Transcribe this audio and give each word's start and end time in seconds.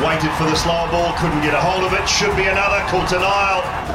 Waited 0.00 0.30
for 0.38 0.44
the 0.44 0.56
slower 0.56 0.88
ball, 0.90 1.12
couldn't 1.18 1.42
get 1.42 1.54
a 1.54 1.60
hold 1.60 1.84
of 1.84 1.92
it. 1.92 2.08
Should 2.08 2.36
be 2.36 2.44
another. 2.46 2.80
Caught 2.88 3.12
an 3.12 3.22
aisle. 3.24 3.88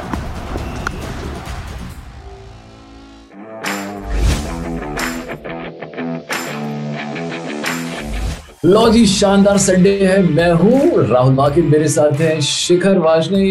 लो 8.64 8.88
जी 8.88 9.04
शानदार 9.06 9.58
Sunday 9.58 9.90
है 10.02 10.22
मैं 10.24 10.50
हूँ 10.52 11.06
राहुल 11.08 11.32
माकिन 11.32 11.64
मेरे 11.70 11.88
साथ 11.88 12.20
हैं 12.20 12.40
शिखर 12.40 12.98
वाजने 12.98 13.42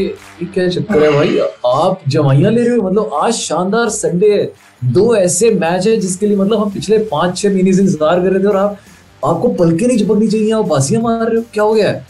क्या 0.43 0.67
चक्कर 0.69 1.03
है 1.03 1.11
भाई 1.13 1.37
आप 1.65 1.99
जमाइया 2.07 2.49
ले 2.49 2.63
रहे 2.63 2.75
हो 2.75 2.89
मतलब 2.89 3.13
आज 3.23 3.33
शानदार 3.33 3.89
संडे 3.89 4.31
है 4.31 4.45
दो 4.93 5.15
ऐसे 5.15 5.51
मैच 5.55 5.87
है 5.87 5.95
जिसके 5.97 6.27
लिए 6.27 6.37
मतलब 6.37 6.61
हम 6.61 6.71
पिछले 6.71 6.97
पाँच 7.11 7.37
छह 7.37 7.49
महीने 7.49 7.73
से 7.73 7.81
इंतज़ार 7.81 8.21
कर 8.21 8.31
रहे 8.31 8.43
थे 8.43 8.47
और 8.47 8.57
आप 8.57 8.77
आपको 9.25 9.47
पलके 9.53 9.87
नहीं 9.87 9.97
चिपकनी 9.97 10.27
चाहिए 10.27 10.51
आप 10.53 10.65
बासियाँ 10.67 11.01
मार 11.01 11.25
रहे 11.25 11.37
हो 11.37 11.43
क्या 11.53 11.63
हो 11.63 11.73
गया? 11.73 11.89
है 11.89 12.05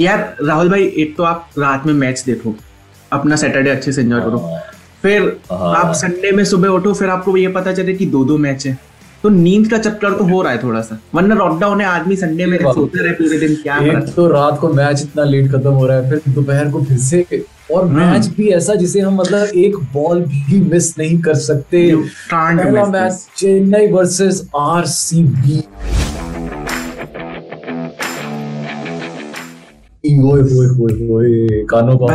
यार 0.00 0.36
राहुल 0.42 0.68
भाई 0.68 0.84
एक 0.98 1.16
तो 1.16 1.22
आप 1.24 1.50
रात 1.58 1.86
में 1.86 1.92
मैच 1.94 2.22
देखो 2.26 2.54
अपना 3.12 3.36
सैटरडे 3.36 3.70
अच्छे 3.70 3.92
से 3.92 4.00
एंजॉय 4.02 4.20
करो। 4.20 4.38
हाँ। 4.38 4.60
फिर 5.02 5.36
आप 5.50 5.92
संडे 5.94 6.30
में 6.32 6.44
सुबह 6.44 6.68
उठो 6.68 6.92
फिर 6.94 7.10
आपको 7.10 7.36
ये 7.36 7.48
पता 7.50 7.72
चले 7.72 7.94
कि 7.94 8.06
दो 8.06 8.24
दो 8.24 8.38
मैच 8.38 8.66
है। 8.66 8.76
तो 9.22 9.28
नींद 9.28 9.70
का 9.70 9.78
चक्कर 9.78 10.12
तो 10.12 10.24
हो 10.24 10.40
रहा 10.42 10.52
है 10.52 10.62
थोड़ा 10.62 10.80
सा 10.80 10.98
वरना 11.14 11.34
लॉकडाउन 11.34 11.80
है 11.80 11.86
आदमी 11.86 12.16
संडे 12.16 12.46
में 12.46 12.56
सोते 12.58 13.02
रहे 13.02 13.12
पूरे 13.12 13.38
दिन 13.38 13.54
क्या 13.54 13.76
एक 13.88 14.12
तो 14.14 14.26
रात 14.28 14.58
को 14.60 14.68
मैच 14.68 15.02
इतना 15.02 15.24
लेट 15.24 15.50
खत्म 15.52 15.70
हो 15.70 15.86
रहा 15.86 15.96
है 15.96 16.10
फिर 16.10 16.32
दोपहर 16.34 16.70
को 16.70 16.82
फिर 16.84 16.98
से 16.98 17.44
और 17.74 17.84
मैच 17.86 18.26
भी 18.36 18.48
ऐसा 18.52 18.74
जिसे 18.74 19.00
हम 19.00 19.14
मतलब 19.16 19.48
एक 19.56 19.76
बॉल 19.92 20.20
भी 20.22 20.60
मिस 20.62 20.96
नहीं 20.98 21.20
कर 21.22 21.34
सकते। 21.34 21.84
पहला 22.32 22.84
मैच 22.86 23.26
चेन्नई 23.36 23.86
वर्सेस 23.92 24.46
आरसीबी 24.56 25.62
ओए 30.20 31.64
कानों 31.70 31.96
का 31.98 32.06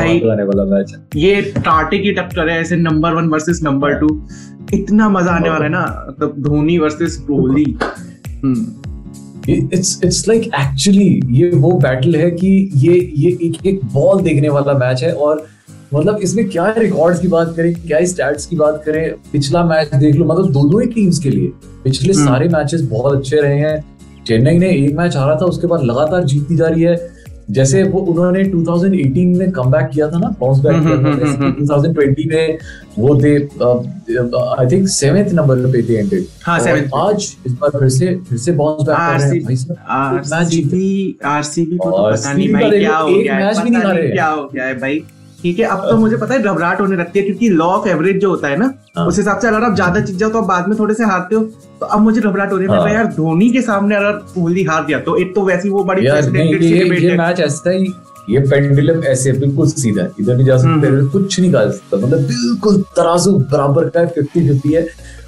वाला 0.44 0.64
मैच 0.66 0.94
है। 0.94 1.22
ये 1.22 1.42
टाटे 1.58 1.98
की 1.98 2.12
टक्कर 2.12 2.50
है 2.50 2.60
ऐसे 2.62 2.76
number 2.76 3.14
one 3.14 3.30
versus 3.30 3.60
number 3.64 3.94
two 4.00 4.08
इतना 4.74 5.10
मज़ा 5.10 5.32
आने 5.32 5.50
वाला 5.50 5.64
है 5.66 5.72
ना 5.72 5.82
मतलब 6.10 6.42
Dhoni 6.44 6.78
versus 6.78 7.18
Kohli. 7.28 7.66
It's 9.50 10.00
it's 10.04 10.28
like 10.28 10.44
actually 10.62 11.10
ये 11.32 11.50
वो 11.50 11.72
बैटल 11.80 12.16
है 12.16 12.32
कि 12.32 12.50
ये 12.76 12.94
ये 13.16 13.38
एक 13.42 13.66
एक 13.66 13.80
बॉल 13.94 14.22
देखने 14.22 14.50
वाला 14.50 14.74
मैच 14.74 15.04
है 15.04 15.12
और 15.14 15.46
मतलब 15.94 16.18
इसमें 16.18 16.50
क्या 16.50 16.66
रिकॉर्ड्स 16.78 17.20
की 17.20 17.28
बात 17.28 17.54
करें 17.58 17.74
क्या 17.76 18.04
स्टैट्स 18.06 18.46
की 18.46 18.56
बात 18.56 18.82
करें 18.86 19.14
पिछला 19.32 19.64
मैच 19.66 19.94
देख 19.96 20.16
लो 20.16 20.26
मतलब 20.26 20.52
दोनों 20.54 20.82
ही 20.82 20.88
टीम्स 20.88 21.20
के 21.20 21.30
लिए। 21.30 21.48
पिछले 21.84 22.14
हम्म। 22.14 22.26
सारे 22.26 22.48
मैचेस 22.50 22.82
बहुत 22.82 23.18
अच्छे 23.18 23.42
रहे 23.42 23.60
हैं। 23.60 23.84
चेन्नई 24.28 24.58
ने 24.58 24.70
एक 24.70 24.96
मैच 24.98 25.16
हारा 25.16 25.36
था 25.36 25.46
उसके 25.46 25.68
बाद 25.68 25.84
लगातार 25.84 26.24
जीतती 26.24 26.56
जा 26.56 26.68
रही 26.68 26.84
है। 26.84 26.96
जैसे 27.52 27.84
वो 27.84 28.00
उन्होंने 28.00 28.44
2018 28.44 29.38
में 29.38 29.52
कम 29.52 29.72
किया 29.72 30.08
था 30.12 30.20
ना 30.20 30.28
बाउंस 30.42 30.60
बैक 30.60 30.72
किया 30.72 30.92
था 30.92 30.96
हम्म, 30.96 31.08
हम्म, 31.08 31.44
हम्म, 31.44 31.66
2020 31.66 32.26
में 32.28 32.58
वो 33.00 33.16
थे 33.22 33.36
आई 34.62 34.68
थिंक 34.72 34.88
सेवेंथ 34.88 35.30
नंबर 35.34 35.56
पे 35.72 35.82
थे 35.90 35.94
एंडेड 35.94 36.26
हाँ, 36.44 36.60
सेवेंथ 36.60 36.90
आज 36.96 37.36
इस 37.46 37.54
बार 37.54 37.80
फिर 37.80 37.90
से 37.90 38.16
फिर 38.30 38.38
से 38.38 38.52
बाउंस 38.52 38.88
बैक 38.88 38.98
कर 38.98 39.20
रहे 39.20 39.30
हैं। 39.30 39.44
भाई 39.44 39.56
साहब 39.56 40.34
आरसीबी 40.34 41.18
आरसीबी 41.26 41.78
को 41.78 41.92
तो 41.92 42.12
पता 42.12 42.34
नहीं 42.34 42.54
भाई 42.54 42.70
क्या 42.70 42.98
हो 42.98 43.08
गया 43.10 43.36
है 43.36 43.46
मैच 43.46 43.58
भी 43.58 43.70
नहीं 43.70 43.84
हारे। 43.84 44.10
क्या 44.10 44.28
हो 44.28 44.50
गया 44.54 44.66
है 44.66 44.80
भाई। 44.80 45.04
ठीक 45.40 45.60
है 45.60 45.66
अब 45.66 45.80
तो 45.90 45.98
मुझे 45.98 46.18
पता 46.18 46.34
है 46.34 46.42
घबराहट 46.42 46.80
होने 46.82 46.96
लगती 46.96 47.20
है 47.20 47.26
क्योंकि 47.26 47.50
लॉ 47.50 47.66
ऑफ़ 47.66 47.88
एवरेज 47.88 48.20
जो 48.22 48.30
होता 48.30 48.48
है 48.48 48.58
ना 48.58 48.74
हाँ। 48.98 49.06
उस 49.08 49.18
हिसाब 49.18 49.40
से 49.40 49.48
अगर 49.48 49.64
आप 49.64 49.76
ज़्यादा 49.76 50.00
जीत 50.00 50.16
जाओ 50.16 50.30
तो 50.30 50.38
आप 50.38 50.48
बाद 50.48 50.68
में 50.68 50.78
थोड़े 50.80 50.94
से 50.94 51.04
हारते 51.04 51.36
हो 51.36 51.42
तो 51.80 51.86
अब 51.86 52.02
मुझे 52.02 52.22
घबराहट 52.22 52.52
हो 52.52 52.58
रही 52.58 52.68
है 52.68 52.80
हाँ। 52.80 52.90
यार 52.90 53.14
धोनी 53.14 53.50
के 53.50 53.62
सामने 53.62 53.96
अगर 53.96 54.12
कोहली 54.34 54.64
हार 54.64 54.86
गया 54.86 55.00
तो 55.00 55.18
एक 55.18 55.34
तो 55.36 55.44
वैसी 55.46 55.70
वो 55.70 55.84
बड़ी 55.84 56.06
ये। 56.06 57.16
मैच 57.18 57.40
ऐसा 57.40 57.70
ही 57.70 57.94
ये 58.30 58.40
पेंडुलम 58.42 59.04
ऐसे 59.04 59.32
बिल्कुल 59.32 59.68
सीधा 59.68 60.04
है 60.04 60.12
इधर 60.20 60.36
भी 60.36 60.44
जा 60.44 60.58
सकते 60.58 60.88
हम्म, 60.88 61.08
कुछ 61.10 61.40
नहीं 61.40 61.52
कर 61.52 61.70
सकता 61.72 61.98
मतलब 61.98 62.22
बिल्कुल 62.24 62.82
तराजू 62.96 63.32
बराबर 63.52 63.90
का 63.90 64.00
है 64.00 64.08
फिफ्टी 64.08 64.48
फिफ्टी 64.48 64.74
है 64.74 64.86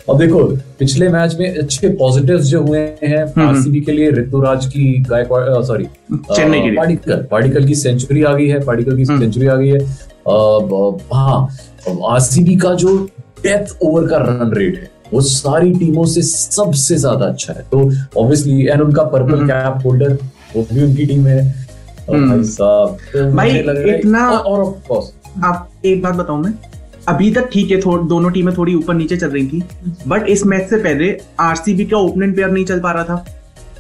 अब 0.10 0.18
देखो 0.18 0.44
पिछले 0.80 1.08
मैच 1.10 1.36
में 1.40 1.58
अच्छे 1.58 1.90
पॉजिटिव्स 1.98 2.46
जो 2.46 2.62
हुए 2.64 2.80
हैं 3.04 3.24
हम्म। 3.26 3.48
आरसीबी 3.48 3.82
के 3.82 3.92
लिए 3.92 4.12
ऋतुराज 4.12 4.66
की 4.66 4.84
गायकवाड़ 5.10 5.62
सॉरी 5.64 5.86
चेन्नई 6.14 6.60
के। 6.62 6.76
पाडिकल 6.76 7.26
पाडिकल 7.32 7.66
की 7.68 7.76
सेंचुरी 7.76 8.24
आ 8.24 8.34
गई 8.34 8.48
है 8.48 8.60
पाडिकल 8.66 8.96
की 8.98 9.04
हम्म। 9.04 9.20
सेंचुरी 9.20 9.48
आ 9.48 9.56
गई 9.56 9.70
है 9.70 9.80
हाँ 11.14 11.48
आरसीबी 12.10 12.56
का 12.58 12.74
जो 12.76 12.98
डेथ 13.44 13.76
ओवर 13.82 14.08
का 14.08 14.18
रन 14.20 14.52
रेट 14.54 14.78
है 14.78 14.90
वो 15.14 15.22
सारी 15.24 15.72
टीमों 15.74 16.06
से 16.06 16.22
सबसे 16.22 16.96
ज़्यादा 16.98 17.26
अच्छा 17.26 17.54
है 17.54 17.62
तो 17.72 17.80
ऑब्वियसली 18.22 18.66
एंड 18.68 18.82
उनका 18.82 19.04
पर्पल 19.06 19.34
हम्म। 19.34 19.48
कैप 19.48 19.86
होल्डर 19.86 20.18
वो 20.56 20.66
भी 20.74 20.84
उनकी 20.84 21.06
टीम 21.06 21.28
है 21.28 21.40
हम्म। 22.10 22.30
भाई 22.30 22.44
साहब 22.46 22.98
तो 23.14 23.32
भाई, 23.34 23.58
इतना- 23.90 24.32
और- 24.32 24.46
और 24.48 24.60
ऑफ़ 24.60 24.88
कोर्स 24.88 25.14
आप 25.46 25.70
एक 25.86 26.02
बात 26.04 26.16
बताऊँ 26.16 26.44
मैं 26.44 26.54
अभी 27.10 27.32
तक 27.32 27.50
ठीक 27.54 27.72
है 27.72 27.80
थोड़, 27.82 28.02
दोनों 28.02 28.30
टीमें 28.32 28.54
थोड़ी 28.58 28.74
ऊपर 28.76 28.94
नीचे 28.94 29.18
चल 29.18 29.30
रही 29.30 29.48
थी 29.48 29.64
बट 30.08 30.28
इस 30.30 30.46
मैच 30.46 30.70
से 30.70 30.78
पहले 30.78 31.18
आरसीबी 31.40 31.86
का 31.86 31.98
ओपनिंग 31.98 32.34
प्लेयर 32.34 32.50
नहीं 32.52 32.66
चल 32.66 32.80
पा 32.80 32.92
रहा 32.92 33.04
था। 33.04 33.26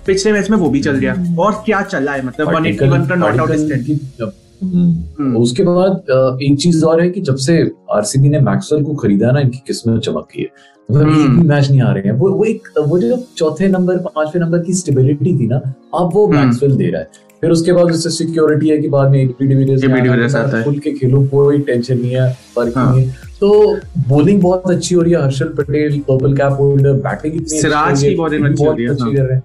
पिछले 0.07 0.31
मैच 0.31 0.49
में 0.49 0.57
वो 0.57 0.69
भी 0.69 0.79
चल 0.81 0.97
गया। 0.97 1.13
और 1.39 1.61
क्या 1.65 1.81
चला 1.81 2.11
है 2.11 2.25
मतलब 2.25 2.47
181 2.49 3.07
का 3.09 3.15
नॉट 3.15 3.39
आउट 3.39 3.51
स्टैंड 3.55 4.31
हम्म। 4.63 5.35
उसके 5.37 5.63
बाद 5.63 6.39
एक 6.43 6.57
चीज़ 6.59 6.83
और 6.85 7.01
है 7.01 7.09
कि 7.09 7.21
जब 7.21 7.35
से 7.43 7.59
आरसीबी 7.91 8.29
ने 8.29 8.39
मैक्सवेल 8.39 8.83
को 8.83 8.95
खरीदा 8.95 9.31
ना 9.31 9.39
इनकी 9.39 9.61
किस्मत 9.67 10.01
चमक 10.01 10.27
गई 10.35 10.41
है। 10.41 10.47
मतलब 10.91 11.07
हम्म। 11.07 11.23
एक 11.23 11.39
भी 11.39 11.47
मैच 11.47 11.69
नहीं 11.69 11.81
आ 11.81 11.91
रहे 11.91 12.03
हैं। 12.03 12.11
वो 12.11 12.29
वो 12.31 12.43
एक 12.43 12.67
वो 12.87 12.99
जो 12.99 13.17
चौथे 13.37 13.67
नंबर 13.67 13.97
पाँचवें 14.07 14.41
नंबर 14.41 14.59
की 14.59 14.73
स्टेबिलिटी 14.73 15.37
थी 15.39 15.47
ना 15.47 15.57
अब 15.95 16.09
वो 16.13 16.25
हम्म। 16.27 16.39
मैक्सवेल 16.39 16.75
दे 16.75 16.89
रहा 16.89 17.01
है। 17.01 17.07
फिर 17.43 17.51
उसके 17.51 17.71
बाद 17.71 17.91
उससे 17.91 18.09
सिक्योरिटी 18.09 18.69
है 18.69 18.77
कि 18.77 18.87
बाद 18.89 19.11
में 19.11 19.19
एबी 19.19 19.45
डिविलियर्स 19.47 20.35
आता 20.35 20.57
है। 20.57 20.63
खुल 20.63 20.77
के 20.79 20.91
खेलो 20.91 21.21
कोई 21.27 21.59
टेंशन 21.59 21.99
नहीं 21.99 22.11
है 22.11 22.31
फ़र्क 22.55 22.77
हाँ। 22.77 22.91
नहीं 22.95 23.05
है 23.05 23.27
तो 23.39 23.77
बॉलिंग 24.07 24.41
बहुत 24.41 24.71
अच्छी 24.71 24.95
हो 24.95 25.01
रही 25.01 25.13
है 25.13 25.21
Harshal 25.23 25.53
Patel 25.57 25.99
purple 26.09 26.35
cap 26.37 26.57
holder 26.59 26.93
batting 27.05 27.35
इतनी 27.35 27.59
सिराज 27.59 28.01
की 28.01 28.07
है, 28.07 28.15
भी 28.15 28.43
अच्छी 28.49 28.63
हो 28.65 28.71
रही 28.73 28.85
है, 28.85 28.89
अच्छी 28.91 29.03
हाँ। 29.03 29.13
कर 29.13 29.21
रहे 29.21 29.35
हैं 29.35 29.43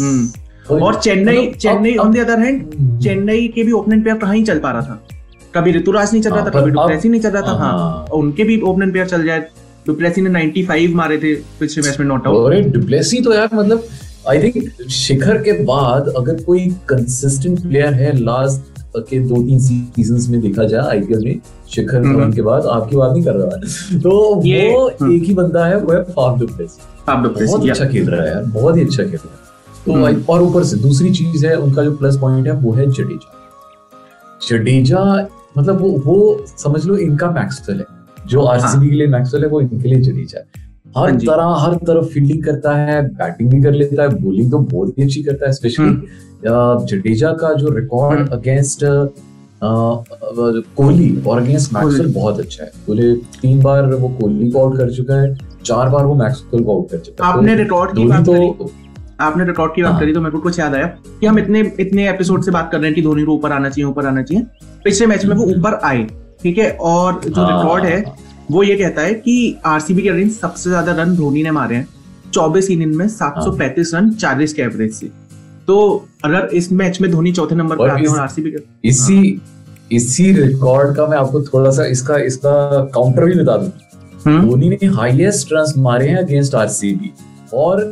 हम्म। 0.00 0.84
और 0.84 0.94
चेन्नई 0.94 1.36
मतलब 1.38 1.54
Chennai 1.58 1.94
on 1.96 2.12
the 2.12 2.18
other 2.18 2.38
hand. 2.38 3.00
Chennai 3.02 3.46
के 3.54 3.62
भी 3.64 3.72
ओपनिंग 3.72 4.02
प्लेयर 4.02 4.18
कहाँ 4.18 4.34
ही 4.34 4.42
चल 4.44 4.58
पा 4.58 4.72
रहा 4.72 4.82
था 4.82 5.00
कभी 5.54 5.72
ऋतुराज 5.72 6.12
नहीं 6.12 6.22
चल 6.22 6.30
रहा 6.30 6.40
हाँ, 6.40 6.50
था 6.50 6.60
कभी 6.60 6.70
डुप्लेसी 6.70 7.08
नहीं 7.08 7.20
चल 7.20 7.30
रहा 7.30 7.42
था 7.42 7.52
हाँ। 7.52 7.70
हाँ 7.72 8.04
उनके 8.14 8.44
भी 8.44 8.60
ओपनिंग 8.62 8.90
प्लेयर 8.92 9.06
चल 9.08 9.24
जाए 9.26 9.46
डुप्लेसी 9.86 10.20
ने 10.20 10.30
95 10.52 10.94
मारे 10.94 11.18
थे 11.18 11.34
पिछले 11.60 11.88
मैच 11.88 11.98
में 12.00 12.06
नॉट 12.06 12.26
आउट 12.26 12.36
और 12.36 12.60
डुप्लेसी 12.72 13.20
तो 13.20 13.32
यार 13.34 13.48
मतलब 13.54 13.84
आई 14.28 14.42
थिंक 14.42 14.88
शिखर 14.90 15.38
के 15.42 15.52
बाद 15.64 16.08
अगर 16.16 16.42
कोई 16.42 16.66
कंसिस्टेंट 16.88 17.60
प्लेयर 17.62 17.94
है 17.94 18.16
लास्ट 18.18 18.78
के 19.10 19.18
दो 19.20 19.34
तीन 19.36 19.58
सीज़न 19.60 20.32
में 20.32 20.40
देखा 20.40 20.64
जाए 20.64 20.86
आईपीएल 20.86 21.24
में 21.24 21.40
शिखर 21.74 21.96
हम्म। 21.96 22.16
धवन 22.20 22.32
के 22.32 22.42
बाद 22.42 22.66
आपकी 22.66 22.96
बात 22.96 23.12
नहीं 23.12 23.22
कर 23.24 23.34
रहा 23.34 23.56
है। 23.56 24.00
तो 24.00 24.42
ये- 24.44 24.72
वो 24.74 24.88
हम्म। 24.88 25.12
एक 25.12 25.22
ही 25.22 25.34
बंदा 25.34 25.66
है 25.66 25.76
वो 25.78 25.92
है 25.92 26.02
फाफ 26.02 26.38
डुप्लेसी 26.38 26.80
बहुत 27.46 27.68
अच्छा 27.70 27.84
खेल 27.84 28.10
रहा 28.10 28.22
है 28.22 28.30
यार 28.30 28.44
बहुत 28.44 28.76
ही 28.76 28.82
अच्छा 28.82 29.02
खेल 29.02 29.14
रहा 29.14 29.32
है। 29.32 29.38
तो 29.86 29.92
हम्म। 29.92 30.24
और 30.28 30.42
ऊपर 30.42 30.64
से 30.64 30.76
दूसरी 30.76 31.10
चीज़ 31.10 31.46
है 31.46 31.54
उनका 31.56 31.82
जो 31.82 31.92
प्लस 31.92 32.16
पॉइंट 32.18 32.46
है 32.46 32.52
वो 32.52 32.72
है 32.72 32.86
जडेजा 32.90 33.34
जडेजा 34.48 35.28
मतलब 35.58 35.80
वो 35.80 35.90
वो 35.90 36.44
समझ 36.58 36.84
लो 36.86 36.96
इनका 36.96 37.30
मैक्सवेल 37.30 37.78
है। 37.78 37.86
जो 38.26 38.40
आरसीबी 38.42 38.88
के 38.88 38.94
लिए 38.94 39.06
मैक्सवेल 39.06 39.44
है 39.44 39.48
वो 39.50 39.60
इनके 39.60 39.88
लिए 39.88 40.00
जडेजा 40.00 40.38
है। 40.38 40.67
हर 40.96 41.10
हाँ 41.10 41.18
तरह 41.18 41.54
हर 41.60 41.74
तरफ़ 41.86 42.06
फील्डिंग 42.12 42.42
करता 42.44 42.74
है 42.76 43.02
बैटिंग 43.14 43.50
भी 43.50 43.62
कर 43.62 43.72
लेता 43.72 44.02
है 44.02 44.08
बॉलिंग 44.22 44.50
तो 44.50 44.58
बहुत 44.58 44.98
ही 44.98 45.04
अच्छी 45.04 45.22
करता 45.22 45.46
है 45.46 45.52
स्पेशली 45.52 45.90
जडेजा 46.90 47.32
का 47.40 47.52
जो 47.54 47.74
रिकॉर्ड 47.76 48.18
हम्म। 48.18 48.36
अगेंस्ट 48.36 48.84
कोहली 49.62 51.08
और 51.22 51.40
अगेंस्ट 51.42 51.72
मैक्सवेल 51.74 52.12
बहुत 52.14 52.40
अच्छा 52.40 52.64
है। 52.64 52.70
बोले 52.86 53.14
तीन 53.40 53.62
बार 53.62 53.86
वो 53.94 54.08
कोहली 54.20 54.50
को 54.50 54.60
आउट 54.60 54.76
कर 54.78 54.90
चुका 54.96 55.20
है 55.20 55.34
चार 55.64 55.88
बार 55.90 56.04
वो 56.04 56.14
मैक्सवेल 56.14 56.64
को 56.64 56.76
आउट 56.76 56.90
कर 56.90 56.98
चुका 56.98 57.26
है। 57.26 57.32
आपने 57.32 57.54
तो 57.54 57.62
रिकॉर्ड 57.62 57.96
की 57.96 58.04
बात 58.06 58.26
करी? 58.26 58.50
तो 58.58 58.70
आपने 59.20 59.44
रिकॉर्ड 59.44 59.74
की 59.74 59.82
बात 59.82 59.92
हाँ। 59.92 60.00
करी 60.00 60.12
तो 60.12 60.20
मेरे 60.20 60.32
को 60.32 60.38
कुछ 60.40 60.58
याद 60.58 60.74
आया 60.74 60.86
कि 61.20 61.26
हम 61.26 61.38
इतने 61.38 61.60
इतने 61.80 62.08
एपिसोड 62.10 62.42
से 62.44 62.50
बात 62.50 62.68
कर 62.72 62.78
रहे 62.78 62.86
हैं 62.86 62.94
कि 62.94 63.02
धोनी 63.02 63.24
को 63.24 63.32
ऊपर 63.34 63.52
आना 63.52 63.68
चाहिए 63.68 63.90
ऊपर 63.90 64.06
आना 64.06 64.22
चाहिए। 64.22 64.44
पिछले 64.84 65.06
मैच 65.06 65.24
में 65.24 65.34
वो 65.36 65.44
ऊपर 65.46 65.78
आए 65.84 66.06
ठीक 66.42 66.58
है? 66.58 66.70
और 66.70 67.20
जो 67.26 67.42
हाँ। 67.42 67.62
रिकॉर्ड 67.62 67.84
है 67.84 68.00
वो 68.50 68.62
ये 68.62 68.76
कहता 68.76 69.02
है 69.02 69.14
कि 69.14 69.56
आरसीबी 69.66 70.02
के 70.02 70.08
अगेंस्ट 70.08 70.40
सबसे 70.40 70.70
ज़्यादा 70.70 70.92
रन 70.92 71.14
धोनी 71.16 71.42
ने 71.42 71.50
मारे 71.50 71.76
हैं। 71.76 71.88
चौबीस 72.32 72.70
इनिंग 72.70 72.94
में 72.94 73.06
735 73.08 73.94
रन 73.94 74.10
40 74.12 74.52
के 74.52 74.62
एवरेज 74.62 74.92
से। 74.92 75.10
तो 75.66 76.06
अगर 76.24 76.48
इस 76.54 76.70
मैच 76.72 77.00
में 77.00 77.10
धोनी 77.10 77.32
चौथे 77.32 77.54
नंबर 77.54 77.76
पर 77.76 77.90
आते 77.90 78.02
हैं 78.02 78.18
आरसीबी 78.18 78.50
के 78.50 78.88
इसी 78.88 79.40
इसी 79.92 80.32
रिकॉर्ड 80.32 80.96
का 80.96 81.06
मैं 81.06 81.16
आपको 81.18 81.42
थोड़ा 81.42 81.70
सा 81.70 81.84
इसका 81.86 82.16
इसका 82.22 82.84
काउंटर 82.94 83.24
भी 83.24 83.34
बता 83.34 83.56
दूँ। 83.56 83.72
हम्म। 84.26 84.48
धोनी 84.48 84.68
ने 84.68 84.86
हाईएस्ट 84.86 85.52
रन 85.52 85.80
मारे 85.80 86.08
हैं 86.08 86.16
अगेंस्ट 86.16 86.54
आरसीबी 86.54 87.12
और 87.54 87.82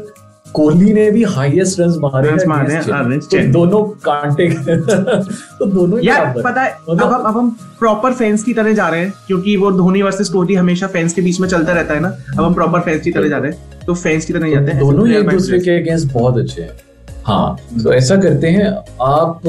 कोहली 0.57 0.93
ने 0.93 1.11
भी 1.11 1.23
हाईएस्ट 1.23 1.81
रन 1.81 1.89
मारे 1.89 2.29
हैं 2.29 2.47
मारे 2.47 2.75
हैं 2.75 3.21
तो 3.21 3.53
दोनों 3.53 3.83
कांटे 3.83 4.49
तो 5.59 5.67
दोनों 5.67 6.01
यार 6.01 6.35
पता 6.45 6.63
है 6.63 6.71
अब 6.71 6.95
मतलब- 6.95 7.13
हम 7.13 7.21
अब 7.21 7.39
हम 7.39 7.51
प्रॉपर 7.79 8.13
फैंस 8.13 8.43
की 8.43 8.55
तरह 8.55 8.73
जा 8.73 8.89
रहे 8.89 9.01
हैं 9.01 9.13
क्योंकि 9.27 9.57
वो 9.57 9.73
धोनी 9.73 10.03
वर्सेस 10.03 10.29
कोहली 10.29 10.55
हमेशा 10.55 10.87
फैंस 10.87 11.13
के 11.13 11.23
बीच 11.23 11.41
में 11.41 11.49
चलता 11.49 11.73
रहता 11.73 11.95
है 11.95 12.01
ना। 12.01 12.09
अब 12.09 12.45
हम 12.45 12.55
प्रॉपर 12.55 12.81
फैंस 12.81 13.01
की 13.01 13.11
तरह 13.11 13.29
जा 13.29 13.39
रहे 13.39 13.53
हैं 13.53 13.59
तो 13.87 13.95
फैंस 13.95 14.25
की 14.25 14.33
तरह 14.33 14.51
जाते 14.51 14.73
हैं। 14.73 14.81
दोनों 14.81 15.09
एक 15.09 15.29
दूसरे 15.29 15.59
के 15.59 15.83
अगेंस्ट 15.83 16.13
बहुत 16.13 16.39
अच्छे 16.39 16.63
हैं। 16.63 16.71
हाँ 17.25 17.57
तो 17.85 17.93
ऐसा 17.93 18.17
करते 18.17 18.47
हैं 18.47 18.67
आप 19.03 19.41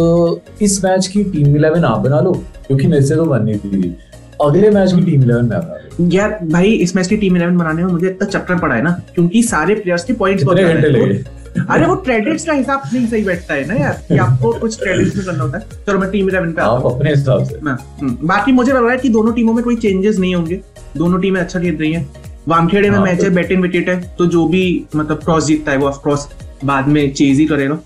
इस 0.62 0.86
मैच 0.86 1.07
की 1.07 1.24
टीम 1.24 1.56
इलेवन 1.56 1.83
आप 1.83 2.00
बना 2.00 2.19
लो 2.19 2.33
क्योंकि 2.68 2.88
मेरे 2.88 3.06
से 3.06 3.15
तो 3.15 3.25
बननी 3.25 3.56
थी। 3.56 3.95
अगले 4.42 4.69
मैच 4.69 4.94
की 4.94 5.01
टीम 5.01 5.24
इलेवन 5.24 5.45
में 5.45 6.10
यार 6.12 6.39
भाई 6.44 6.72
इस 6.72 6.95
मैच 6.95 7.07
की 7.07 7.18
टीम 7.18 7.38
इलेवन 7.38 7.57
बनाने 7.57 7.86
में 7.86 7.92
मुझे 7.92 8.07
इतना 8.07 8.28
चक्कर 8.28 8.56
पड़ा 8.56 8.75
है 8.75 8.81
ना 8.81 9.01
क्योंकि 9.16 9.44
सारे 9.44 9.75
प्लेयर्स 9.75 10.04
के 10.04 10.13
पॉइंट्स 10.13 10.44
कितने 10.44 10.63
घंटे 10.63 10.88
लगे। 10.88 11.38
अरे 11.69 11.86
वो 11.86 11.95
ट्रेडिट्स 11.95 12.45
का 12.45 12.54
हिसाब 12.54 12.81
नहीं 12.94 13.07
सही 13.07 13.24
बैठता 13.24 13.54
है 13.54 13.68
ना 13.68 13.74
यार 13.74 14.04
कि 14.07 14.18
आपको 14.18 14.54
कुछ 14.54 14.80
ट्रेडिट्स 14.80 15.16
में 15.16 15.25
करना 15.25 15.44
होता 15.44 15.57
है। 15.57 15.66
चलो 15.88 16.00
मैं 16.00 16.12
टीम 16.12 16.30
इलेवन 16.30 16.51
पे 16.51 16.62
आप 16.62 16.86
अपने 16.86 17.10
हिसाब 17.10 17.44
से। 17.44 17.56
हम्म, 17.56 18.18
बाकी 18.28 18.51
मुझे 18.51 18.72
लग 18.72 18.84
रहा 18.84 18.92
है 18.92 18.98
कि 18.98 19.10
दोनों 19.10 19.34
टीमों 19.34 19.54
में 19.54 19.63
कोई 19.63 19.75
चेंजेस 19.75 20.18
नहीं 20.18 20.36
होंगे। 20.36 20.62
दोनों 20.98 21.19
टीमें 21.19 21.42
अच्छा 21.42 21.60
खेल 21.60 21.75
रही 21.75 21.94
हैं। 21.94 22.10
वानखेड़े 22.48 22.89
में 22.89 22.98
हाँ, 22.98 23.06
मैच 23.06 23.18
तो- 23.18 23.28
है 23.28 23.36
बैट 23.36 23.51
इन 23.51 23.62
विकेट 23.62 23.89
है। 23.89 24.16
तो 24.18 24.25
जो 24.25 24.48
भी 24.48 24.86
मतलब 24.95 25.18
क्रॉस 25.18 25.45
जीतता 25.45 25.72
है 25.72 25.78
वो 25.78 25.88
ऑफ़ 25.88 26.04
क्रॉस 26.04 26.28
बाद 26.66 26.88
में 26.88 27.13
चेज 27.13 27.38
ही 27.38 27.45
करेगा। 27.45 27.80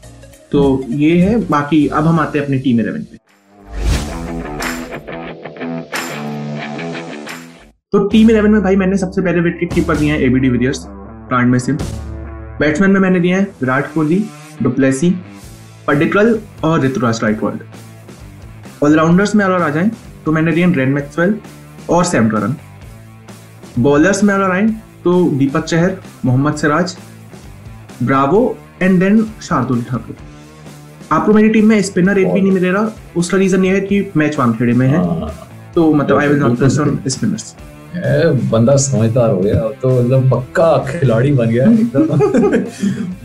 तो 0.52 0.84
ये 0.90 1.22
है 1.22 1.48
बाकी 1.48 1.88
अब 1.88 2.08
हम 2.08 2.20
आते 2.20 2.40
हैं 2.40 2.46
अपनी 2.46 2.60
टीम 2.60 2.80
इलेवन 2.80 3.00
पे। 3.00 3.21
तो 7.94 8.00
टीम 8.08 8.30
इलेवन 8.30 8.52
में 8.52 8.62
भाई 8.64 8.76
मैंने 8.76 8.98
सबसे 8.98 9.22
पहले 9.22 9.40
विकेट 9.42 9.74
कीपर 9.74 9.96
दिए 9.98 10.12
हैं 10.12 10.20
एबी 10.20 10.40
डिविलियर्स 10.40 10.84
प्लांट 11.30 11.48
में 11.48 11.58
सिम। 11.60 11.78
बैट्समैन 12.60 12.92
में 12.92 13.00
मैंने 13.00 13.20
दिए 13.20 13.34
हैं 13.36 13.42
विराट 13.62 13.92
कोहली 13.94 14.20
डुप्लेसी 14.62 15.10
पडिकल 15.88 16.38
और 16.64 16.80
ऋतुराज 16.82 17.20
गायकवाड 17.22 17.60
ऑलराउंडर्स 18.84 19.34
में 19.36 19.44
अगर 19.46 19.62
आ 19.62 19.68
जाएँ 19.70 19.90
तो 20.26 20.32
मैंने 20.32 20.52
दिए 20.52 20.68
रेन 20.74 20.90
मैक्सवेल 20.90 21.36
और 21.90 22.04
सैम 22.06 22.30
करन 22.30 22.56
बॉलर्स 23.80 24.24
में 24.24 24.34
अगर 24.34 24.52
आए 24.52 24.68
तो 25.04 25.24
Deepak 25.40 25.64
Chahar 25.64 25.98
Mohammed 26.26 26.56
Siraj 26.56 26.96
Bravo 28.04 28.44
and 28.82 29.00
then 29.00 29.24
Shardul 29.42 29.82
Thakur 29.90 30.16
आपको 31.12 31.34
मेरी 31.34 31.50
टीम 31.50 31.68
में 31.70 31.82
स्पिनर 31.82 32.20
एक 32.20 32.32
भी 32.34 32.42
नहीं 32.42 32.52
मिलेगा 32.52 32.92
उसका 33.18 33.38
रीजन 33.38 33.66
ये 33.66 33.74
है 33.74 33.82
कि 33.82 34.06
मैच 34.18 34.40
वानखेड़े 34.40 34.74
में 34.74 34.88
है। 34.88 34.98
हाँ, 34.98 35.32
तो 35.76 35.94
मतलब 35.94 36.18
I 36.18 36.28
will 36.28 36.40
not 36.40 36.58
press 36.58 36.80
on 36.80 36.98
spinners 37.08 37.56
बंदा 37.94 38.76
समझदार 38.78 39.30
हो 39.30 39.40
गया 39.40 39.68
तो 39.82 39.90
मतलब 39.92 40.30
पक्का 40.32 40.78
खिलाड़ी 40.90 41.32
बन 41.32 41.50
गया 41.50 41.66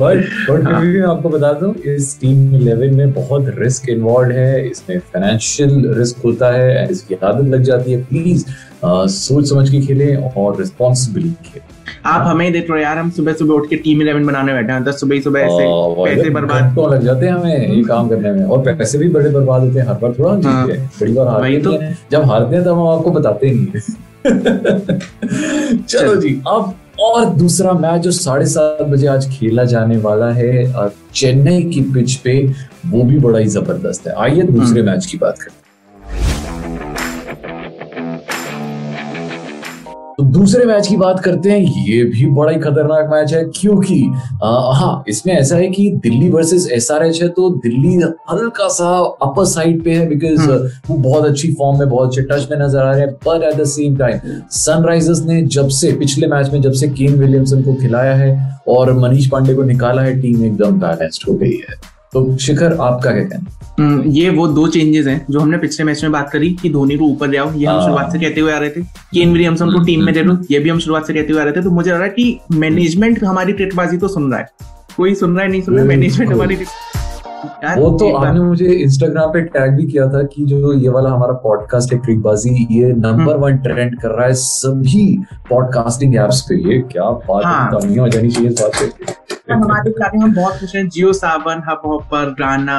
बट 0.01 0.25
बट 0.51 0.65
हाँ। 0.65 0.81
मैं 0.81 1.03
आपको 1.03 1.29
बता 1.29 1.53
दूँ 1.53 1.75
इस 1.87 2.19
टीम 2.21 2.55
इलेवन 2.57 2.95
में 2.95 3.13
बहुत 3.13 3.55
रिस्क 3.59 3.89
इन्वॉल्व 3.89 4.31
है 4.31 4.69
इसमें 4.69 4.99
फाइनेंशियल 5.13 5.93
रिस्क 5.99 6.25
होता 6.25 6.51
है 6.53 6.89
इसकी 6.91 7.15
आदत 7.15 7.49
लग 7.49 7.63
जाती 7.63 7.93
है 7.93 8.03
प्लीज़ 8.05 8.45
सोच 8.85 9.49
समझ 9.49 9.69
के 9.71 9.81
खेलें 9.81 10.17
और 10.17 10.59
रिस्पॉन्सिबली 10.59 11.31
खेलें 11.45 11.75
आप 12.07 12.27
हमें 12.27 12.53
देख 12.53 12.71
रहे 12.71 12.83
यार 12.83 12.99
हम 12.99 13.11
सुबह 13.11 13.33
सुबह 13.33 13.55
उठ 13.55 13.69
के 13.71 13.77
टीम 13.77 14.03
इलेवन 14.03 14.27
बनाने 14.27 14.53
बैठे 14.53 14.73
हैं 14.73 14.85
दस 14.85 15.01
सुबह 15.01 15.21
सुबह 15.21 15.41
ऐसे 15.41 15.65
पैसे 16.05 16.31
बर्बाद 16.31 16.63
घंटों 16.63 16.91
लग 16.93 17.05
जाते 17.05 17.27
हैं 17.27 17.33
हमें 17.33 17.69
ये 17.69 17.83
काम 17.85 18.09
करने 18.09 18.33
में 18.33 18.45
और 18.45 18.63
पैसे 18.75 18.99
भी 18.99 19.09
बड़े 19.09 19.31
बर्बाद 19.31 19.63
होते 19.63 19.81
हैं 19.81 19.87
हर 19.87 19.95
बार 19.95 20.15
थोड़ा 20.19 20.31
हाँ। 20.31 20.41
जीतते 20.41 20.79
हैं 20.79 20.91
बड़ी 21.01 21.13
बार 21.13 21.29
हारते 21.29 21.43
वही 21.43 21.63
तो। 21.63 21.73
हैं। 21.73 21.97
जब 22.13 22.25
हारते 22.25 22.57
हैं 22.57 22.65
तब 22.65 22.71
हम 22.71 22.89
आपको 22.89 23.11
बताते 23.11 23.51
नहीं 23.51 23.67
हैं। 23.75 24.06
चलो 25.87 26.15
जी 26.17 26.31
अब 26.49 26.75
और 27.01 27.25
दूसरा 27.35 27.73
मैच 27.75 28.01
जो 28.03 28.11
साढ़े 28.13 28.47
सात 28.47 28.83
बजे 28.85 29.07
आज 29.09 29.29
खेला 29.31 29.65
जाने 29.67 29.97
वाला 29.99 30.31
है 30.33 30.53
चेन्नई 31.13 31.63
की 31.65 31.81
पिच 31.93 32.15
पे 32.19 32.35
वो 32.87 33.03
भी 33.03 33.19
बड़ा 33.19 33.39
ही 33.39 33.47
ज़बरदस्त 33.51 34.07
है 34.07 34.15
आइए 34.19 34.43
दूसरे 34.43 34.81
हम्म। 34.81 34.91
मैच 34.91 35.07
की 35.07 35.19
बात 35.19 35.39
करते 35.39 35.51
हैं 35.51 35.66
दूसरे 40.37 40.65
मैच 40.65 40.89
की 40.89 40.97
बात 40.97 41.21
करते 41.21 41.51
हैं 41.51 41.85
ये 41.87 42.03
भी 42.07 42.27
बड़ा 42.31 42.51
ही 42.53 42.59
खतरनाक 42.61 43.09
मैच 43.11 43.33
है 43.33 43.43
क्योंकि 43.51 44.01
हाँ 44.75 45.05
इसमें 45.09 45.33
ऐसा 45.35 45.57
है 45.57 45.69
कि 45.69 45.91
दिल्ली 46.03 46.29
वर्सेस 46.29 46.69
एसआरएच 46.73 47.23
है 47.23 47.29
तो 47.29 47.49
दिल्ली 47.59 47.95
हल्का 48.31 48.69
सा 48.71 48.91
अपर 49.23 49.45
साइड 49.47 49.83
पे 49.85 49.95
है 49.95 50.07
बिकॉज़ 50.09 50.41
हम्म। 50.41 50.69
वो 50.89 50.97
बहुत 50.99 51.25
अच्छी 51.25 51.53
फॉर्म 51.55 51.79
में 51.79 51.89
बहुत 51.89 52.09
अच्छे 52.09 52.23
टच 52.25 52.51
में 52.51 52.59
नज़र 52.59 52.79
आ 52.79 52.91
रहे 52.91 53.01
हैं 53.01 53.13
पर 53.25 53.45
at 53.45 53.55
the 53.55 53.65
same 53.69 53.97
time 53.97 54.39
Sunrisers 54.59 55.23
ने 55.23 55.43
जब 55.51 55.69
से 55.79 55.93
पिछले 55.97 56.27
मैच 56.27 56.53
में 56.53 56.61
जब 56.63 56.73
से 56.75 56.89
केन 56.91 57.19
विलियमसन 57.19 57.63
को 57.63 57.75
खिलाया 57.77 58.15
है 58.17 58.33
और 58.69 58.93
मनीष 58.99 59.31
पांडे 59.31 59.55
को 59.55 59.63
निकाला 59.65 60.03
है 60.03 60.21
टीम 60.21 60.45
एकदम 60.45 60.81
बैलेंस्ड 60.81 61.29
हो 61.29 61.35
गई 61.35 61.61
है 61.61 61.96
तो 62.17 62.37
शिखर 62.37 62.73
आपका 62.73 63.11
क्या 63.11 63.25
कहना? 63.25 63.51
है? 63.51 63.55
हम्म, 63.79 64.11
ये 64.11 64.29
वो 64.31 64.47
दो 64.49 64.67
चेंजेस 64.67 65.07
हैं 65.07 65.25
जो 65.31 65.41
हमने 65.41 65.59
पिछले 65.59 65.85
मैच 65.85 66.03
में 66.03 66.13
बात 66.13 66.31
करी 66.31 66.51
कि 66.63 66.71
धोनी 66.71 66.97
को 66.97 67.05
ऊपर 67.05 67.29
ले 67.29 67.39
आओ। 67.39 67.53
ये 67.53 67.67
हम 67.67 67.75
हाँ। 67.75 67.85
शुरुआत 67.85 68.13
से 68.13 68.19
कहते 68.19 68.41
हुए 68.41 68.53
आ 68.53 68.59
रहे 68.59 68.71
थे 68.71 68.83
केन 68.83 69.33
विलियमसन 69.33 69.73
को 69.73 69.83
टीम 69.85 70.05
में 70.05 70.13
ले 70.13 70.23
लो 70.23 70.37
ये 70.51 70.59
भी 70.59 70.71
हम 70.71 70.79
शुरुआत 70.79 71.07
से 71.07 71.15
कहते 71.15 71.33
हुए 71.33 71.41
आ 71.41 71.45
रहे 71.45 71.53
थे। 71.53 71.63
तो 71.63 71.71
मुझे 71.71 71.91
लग 71.91 71.97
रहा 71.97 72.05
है 72.05 72.11
कि 72.11 72.39
मैनेजमेंट 72.53 73.25
हमारी 73.25 73.53
ट्रेटबाजी 73.53 73.97
तो 73.97 74.09
सुन 74.09 74.31
रहा 74.31 74.41
है। 74.41 74.49
कोई 74.97 75.15
सुन 75.15 75.35
रहा 75.35 75.45
है 75.45 75.51
नहीं 75.51 75.63
सुन 75.63 75.75
रहा 75.75 75.83
है? 75.83 75.89
मैनेजमेंट 75.89 76.33
हमारी 76.33 76.59
वो 77.79 77.91
तो 77.99 78.11
आपने 78.17 78.41
मुझे 78.41 78.67
इंस्टाग्राम 78.67 79.29
पे 79.33 79.41
टैग 79.55 79.73
भी 79.77 79.87
किया 79.87 80.07
था 80.09 80.23
कि 80.23 80.45
जो 80.47 80.73
ये 80.75 80.89
वाला 80.89 81.11
हमारा 81.11 81.33
पॉडकास्ट 81.43 81.93
है 81.93 81.99
क्रिकबाजी 81.99 82.67
ये 82.71 82.93
नंबर 82.93 83.37
वन 83.37 83.57
ट्रेंड 83.57 84.01
कर 84.01 84.09
रहा 84.09 84.27
है 84.27 84.33
सभी 84.35 85.07
पॉडकास्टिंग 85.51 86.17
एप्स 86.17 86.41
पे। 86.41 86.57
ये 86.71 86.79
क्या 86.93 87.11
बात 87.29 87.47
है। 87.47 87.81
कमियाँ 87.81 88.05
हो 88.05 88.09
जानी 88.09 88.31
चाहिए 88.31 88.51
इस 88.51 88.61
बात 88.61 88.73
पे। 88.81 89.13
हम 89.51 89.63
हमारे 89.65 89.91
प्लान 89.91 90.23
हम 90.23 90.35
बहुत 90.35 90.59
खुश 90.61 90.75
हैं। 90.77 90.89
जियो 90.89 91.13
सावन 91.13 91.63
हब 91.69 91.83
हॉपर 91.87 92.31
गाना 92.31 92.79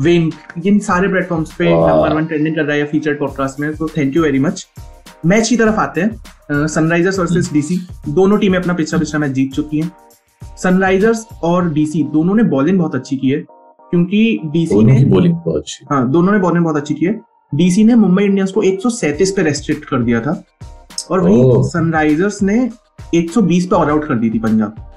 विंक 0.00 0.66
इन 0.66 0.78
सारे 0.78 1.08
प्लेटफॉर्म्स 1.08 1.52
पे 1.52 1.70
नंबर 1.70 2.12
वन 2.12 2.26
ट्रेंडिंग 2.26 2.56
कर 2.56 2.62
रहा 2.62 2.76
है 2.76 2.84
फीचर्ड 2.84 3.18
पॉडकास्ट 3.18 3.60
में 3.60 3.74
तो 3.76 3.88
thank 3.88 4.16
you 4.16 4.22
very 4.22 4.38
much 4.38 4.66
match 5.26 5.48
की 5.48 5.56
तरफ़ 5.56 5.76
आते 5.76 6.00
हैं। 6.00 6.66
सनराइजर्स 6.66 7.18
वर्सेस 7.18 7.52
डीसी 7.52 7.78
दोनों 8.08 8.38
टीमें 8.38 8.58
अपना 8.58 8.74
पिछला 8.74 8.98
पिछला 8.98 9.20
मैच 9.20 9.32
जीत 9.32 9.52
चुकी 9.52 9.80
हैं। 9.80 9.92
सनराइजर्स 10.56 11.26
और 11.42 11.72
डीसी 11.72 12.02
दोनों 12.02 12.34
ने 12.34 12.42
बॉलिंग 12.42 12.78
बहुत 12.78 12.94
अच्छी 12.94 13.16
की 13.16 13.30
है 13.30 13.38
क्योंकि 13.90 14.40
डीसी 14.44 14.84
ने 14.84 15.04
बॉलिंग 15.04 15.34
बहुत 15.34 15.56
अच्छी। 15.56 15.86
हाँ 15.90 16.10
दोनों 16.10 16.32
ने 16.32 16.38
बॉलिंग 16.38 16.64
बहुत 16.64 16.76
अच्छी 16.76 16.94
की 16.94 17.06
है। 17.06 17.20
डीसी 17.54 17.84
ने 17.84 17.94
मुंबई 17.94 18.24
इंडियंस 18.24 18.52
को 18.52 18.62
137 18.62 19.30
पे 19.30 19.42
रेस्ट्रिक्ट 19.42 19.84
कर 19.84 20.02
दिया 20.02 20.20
था। 20.20 20.44
और 21.10 21.20
वहीं 21.20 21.62
सनराइजर्स 21.62 22.42
ने 22.42 22.70
120 23.14 23.66
पे 23.66 23.76
ऑल 23.76 23.90
आउट 23.90 24.08
कर 24.08 24.14
दी 24.14 24.30
थी 24.30 24.38
पंजाब। 24.38 24.89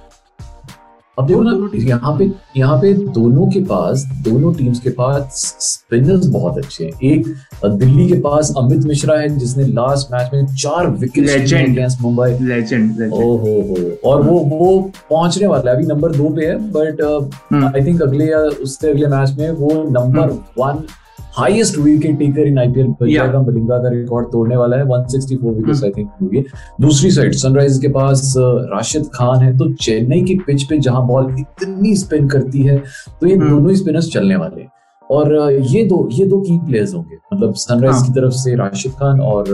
अब 1.20 1.28
देखो 1.28 1.42
ना 1.42 1.68
टीम- 1.68 1.88
यहाँ 1.88 2.18
पे 2.18 2.32
यहाँ 2.58 2.82
पे 2.82 2.94
दोनों 2.94 3.48
के 3.48 3.60
पास 3.60 4.04
दोनों 4.04 4.54
टीम्स 4.54 4.80
के 4.80 4.90
पास 4.90 5.56
स्पिनर्स 5.60 6.26
बहुत 6.26 6.58
अच्छे 6.58 6.86
हैं। 6.86 6.92
एक 7.04 7.28
दिल्ली 7.66 8.08
के 8.08 8.14
पास 8.14 8.54
अमित 8.58 8.80
मिश्रा 8.80 9.16
है 9.20 9.38
जिसने 9.38 9.66
लास्ट 9.66 10.14
मैच 10.14 10.30
में 10.34 10.46
चार 10.46 10.88
विकेट. 10.88 11.30
अगेंस्ट 11.70 12.02
मुंबई। 12.02 12.38
लेजेंड 12.42 13.14
ओहो 13.14 13.38
हो। 13.40 14.10
और 14.10 14.22
वो 14.22 14.40
वो 14.40 14.92
पहुँचने 15.10 15.48
वाला 15.48 15.72
है। 15.72 15.78
अभी 15.78 15.86
नंबर 15.86 16.12
दो 16.12 16.30
पे 16.30 16.46
है 16.46 16.56
बट 16.58 17.30
हम्म। 17.54 17.66
आई 17.66 17.86
थिंक 17.86 18.02
अगले 18.02 18.26
या 18.26 18.40
उससे 18.40 18.92
अगले 18.92 19.08
मैच 19.08 19.36
में 19.38 19.52
वो 19.52 19.70
number 19.74 20.28
one 20.32 20.84
highest 21.34 21.78
wicket 21.78 22.18
taker 22.20 22.48
in 22.48 22.58
IPL. 22.60 23.14
जाएगा। 23.14 23.42
मलिंगा 23.42 23.78
का 23.78 23.90
रिकॉर्ड 23.90 24.28
तोड़ने 24.32 24.58
वाला 24.58 24.78
है। 24.78 24.84
164 24.86 25.54
विकेट्स 25.56 25.84
आई 25.84 25.90
थिंक 25.98 26.10
होंगे 26.22 26.44
दूसरी 26.82 27.12
साइड 27.12 27.34
सनराइजर्स 27.36 27.80
के 27.80 27.88
पास 27.88 28.34
राशिद 28.38 29.10
खान 29.14 29.44
है। 29.44 29.58
तो 29.58 29.72
चेन्नई 29.74 30.22
की 30.22 30.36
पिच 30.48 30.64
पे 30.64 30.78
जहाँ 30.80 31.06
बॉल 31.08 31.36
इतनी 31.40 31.96
स्पिन 31.96 32.28
करती 32.28 32.64
है 32.64 32.78
तो 33.22 33.28
ये 33.28 33.36
हम्म। 33.36 33.50
दोनों 33.50 33.70
ही 33.70 33.76
स्पिनर्स 33.76 34.12
चलने 34.14 34.36
वाले 34.36 34.62
हैं। 34.62 34.70
और 35.12 35.52
ये 35.52 35.84
दो 35.86 36.08
ये 36.12 36.26
दो 36.26 36.40
की 36.42 36.58
प्लेयर्स 36.58 36.94
होंगे। 36.94 37.18
मतलब 37.34 37.54
सनराइज 37.56 37.96
हाँ। 37.96 38.06
की 38.06 38.12
तरफ़ 38.14 38.32
से 38.34 38.56
राशिद 38.56 38.92
खान 38.92 39.20
और 39.22 39.46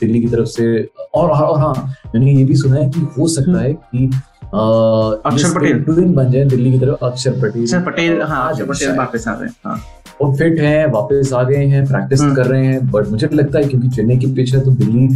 दिल्ली 0.00 0.20
की 0.20 0.26
तरफ़ 0.26 0.46
से 0.48 0.66
और 1.14 1.30
और 1.30 1.58
हाँ 1.60 1.72
मैंने 2.14 2.32
ये 2.32 2.44
भी 2.44 2.54
सुना 2.56 2.76
है 2.76 2.88
कि 2.90 3.00
हो 3.18 3.28
सकता 3.28 3.60
है 3.62 3.72
कि 3.72 4.06
अक्षर 4.54 5.54
पटेल। 5.58 6.04
बन 6.14 6.30
जाए 6.32 6.44
दिल्ली 6.44 6.72
की 6.72 6.78
तरफ़। 6.78 7.04
अक्षर 7.06 7.32
पटेल। 7.42 7.62
अक्षर 7.62 7.82
पटेल 7.82 8.22
हाँ 8.22 8.48
अक्षर 8.50 8.64
पटेल 8.64 8.96
वापस 8.98 9.28
आ 9.28 9.32
रहे 9.32 9.44
हैं। 9.44 9.54
हाँ। 9.66 9.78
वो 10.20 10.32
फिट 10.34 10.60
हैं 10.60 10.86
वापस 10.88 11.32
आ 11.32 11.42
गए 11.44 11.64
हैं 11.66 11.84
प्रैक्टिस 11.86 12.20
हम्म। 12.20 12.34
कर 12.34 12.46
रहे 12.46 12.66
हैं 12.66 12.90
बट 12.90 13.08
मुझे 13.08 13.28
लगता 13.32 13.58
है 13.58 13.64
क्योंकि 13.64 13.88
चेन्नई 13.90 14.16
की 14.18 14.26
पिच 14.34 14.54
है 14.54 14.60
तो 14.60 14.70
दिल्ली 14.72 15.06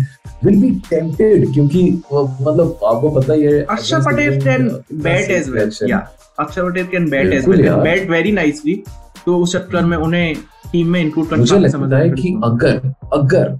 विल 0.44 0.60
बी 0.60 0.70
टेम्पटेड 0.90 1.52
क्योंकि 1.54 1.82
मतलब 2.12 2.78
आपको 2.84 3.10
पता 3.10 3.32
ही 3.32 3.42
है 3.42 3.62
Akshar 3.66 4.00
Patel 4.02 4.40
can 4.40 4.68
bat 5.02 5.30
as 5.30 5.48
well 5.50 5.72
या 5.90 6.06
Akshar 6.38 6.70
Patel 6.70 6.86
can 6.86 7.08
bat 7.10 7.32
as 7.34 7.48
well 7.48 7.70
bat 7.74 8.10
very 8.10 8.32
nicely 8.32 8.82
तो 9.24 9.38
उस 9.38 9.52
चक्कर 9.52 9.84
में 9.84 9.96
उन्हें 9.98 10.34
टीम 10.72 10.88
में 10.88 11.00
इंक्लूड 11.00 11.28
करना 11.28 11.40
मुझे 11.40 11.58
लगता 11.58 11.96
है 11.96 12.10
कि 12.12 12.34
अगर 12.44 12.92
अगर 13.14 13.56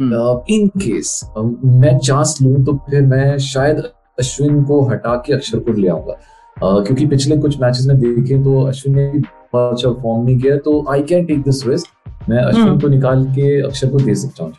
हम्म। 0.00 0.40
इन 0.50 0.68
केस 0.78 1.20
मैं 1.36 1.98
चांस 1.98 2.36
लूँ 2.42 2.64
तो 2.64 2.76
फिर 2.80 3.02
मैं 3.04 3.38
शायद 3.44 3.82
अश्विन 4.18 4.62
को 4.64 4.82
हटा 4.84 5.14
के 5.26 5.32
अक्षर 5.32 5.58
को 5.58 5.72
ले 5.72 5.88
आऊँगा 5.88 6.16
क्योंकि 6.56 7.06
पिछले 7.06 7.36
कुछ 7.38 7.60
मैचेस 7.60 7.86
में 7.86 7.98
देखें 7.98 8.42
तो 8.44 8.60
अश्विन 8.62 8.96
ने 8.96 9.22
अच्छा 9.52 9.90
फॉर्म 9.92 10.24
नहीं 10.24 10.38
किया 10.38 10.56
तो 10.56 10.84
I 10.90 11.02
can 11.02 11.24
take 11.24 11.42
this 11.42 11.66
risk 11.66 12.28
मैं 12.28 12.38
अश्विन 12.38 12.68
हम्म। 12.68 12.80
को 12.80 12.88
निकाल 12.88 13.24
के 13.24 13.60
अक्षर 13.62 13.88
को 13.88 14.00
दे 14.00 14.14
सकता 14.14 14.44
हूँ। 14.44 14.52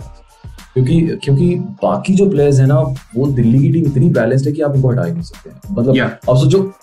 क्योंकि 0.73 1.17
क्योंकि 1.23 1.55
बाकी 1.83 2.13
जो 2.15 2.29
प्लेयर्स 2.29 2.59
है 2.59 2.65
ना 2.65 2.79
वो 3.15 3.25
दिल्ली 3.27 3.59
की 3.59 3.69
टीम 3.71 3.85
इतनी 3.85 4.09
बैलेंस्ड 4.09 4.47
है 4.47 4.53
कि 4.53 4.61
आप 4.61 4.75
उनको 4.75 4.89
हटा 4.89 5.03
ही 5.03 5.11
नहीं 5.11 5.23
सकते 5.23 5.49
हैं। 5.49 5.75
मतलब 5.75 5.95
Yeah. 5.95 6.09
अब 6.29 6.37
सोचो 6.37 6.73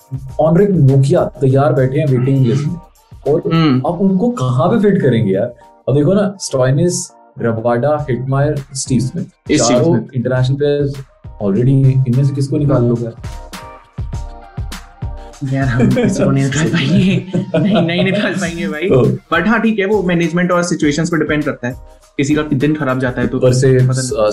ऑनरेक 0.40 0.70
नोकिया 0.70 1.24
तैयार 1.40 1.72
बैठे 1.72 1.98
हैं 1.98 2.06
वेटिंग 2.06 2.46
लिस्ट 2.46 2.66
में। 2.66 2.76
और 3.28 3.42
हम्म। 3.52 3.80
अब 3.80 4.00
उनको 4.00 4.30
कहाँ 4.30 4.68
पे 4.68 4.80
फिट 4.80 5.02
करेंगे 5.02 5.32
यार? 5.32 5.54
अब 5.88 5.94
देखो 5.94 6.14
ना 6.14 6.36
Stoinis 6.40 7.10
Rabada 7.38 7.96
Hetmyer 8.10 8.62
Steve 8.74 9.00
Smith 9.00 9.56
चारों 9.58 9.96
इंटरनेशनल 9.96 10.56
प्लेयर्स 10.56 10.94
ऑलरेडी 11.42 11.80
इनमें 11.80 12.24
से 12.24 12.34
किसको 12.34 12.56
निकाल 12.56 12.84
लोगे? 12.84 13.10
यार 15.44 15.66
हम 15.68 15.90
किसी 15.90 16.24
को 16.24 16.30
नहीं 16.30 16.44
निकाल 16.48 16.68
पाएँगे। 16.68 17.58
नहीं 17.58 17.82
नहीं 17.86 18.04
निकाल 18.04 18.34
पाएँगे 18.34 18.68
भाई। 18.68 18.88
तो 18.88 19.02
बट 19.32 19.46
हाँ 19.48 19.60
ठीक 19.62 19.78
है 19.78 19.86
वो 19.86 20.02
मैनेजमेंट 20.02 20.52
और 20.52 20.62
सिचुएशंस 20.62 21.10
पे 21.10 21.18
डिपेंड 21.18 21.44
करता 21.44 21.68
है। 21.68 21.74
किसी 22.18 22.34
का 22.34 22.42
दिन 22.52 22.74
खराब 22.74 23.00
जाता 23.00 23.20
है 23.20 23.26
तो 23.28 23.36
ऊपर 23.38 23.52
से 23.52 23.78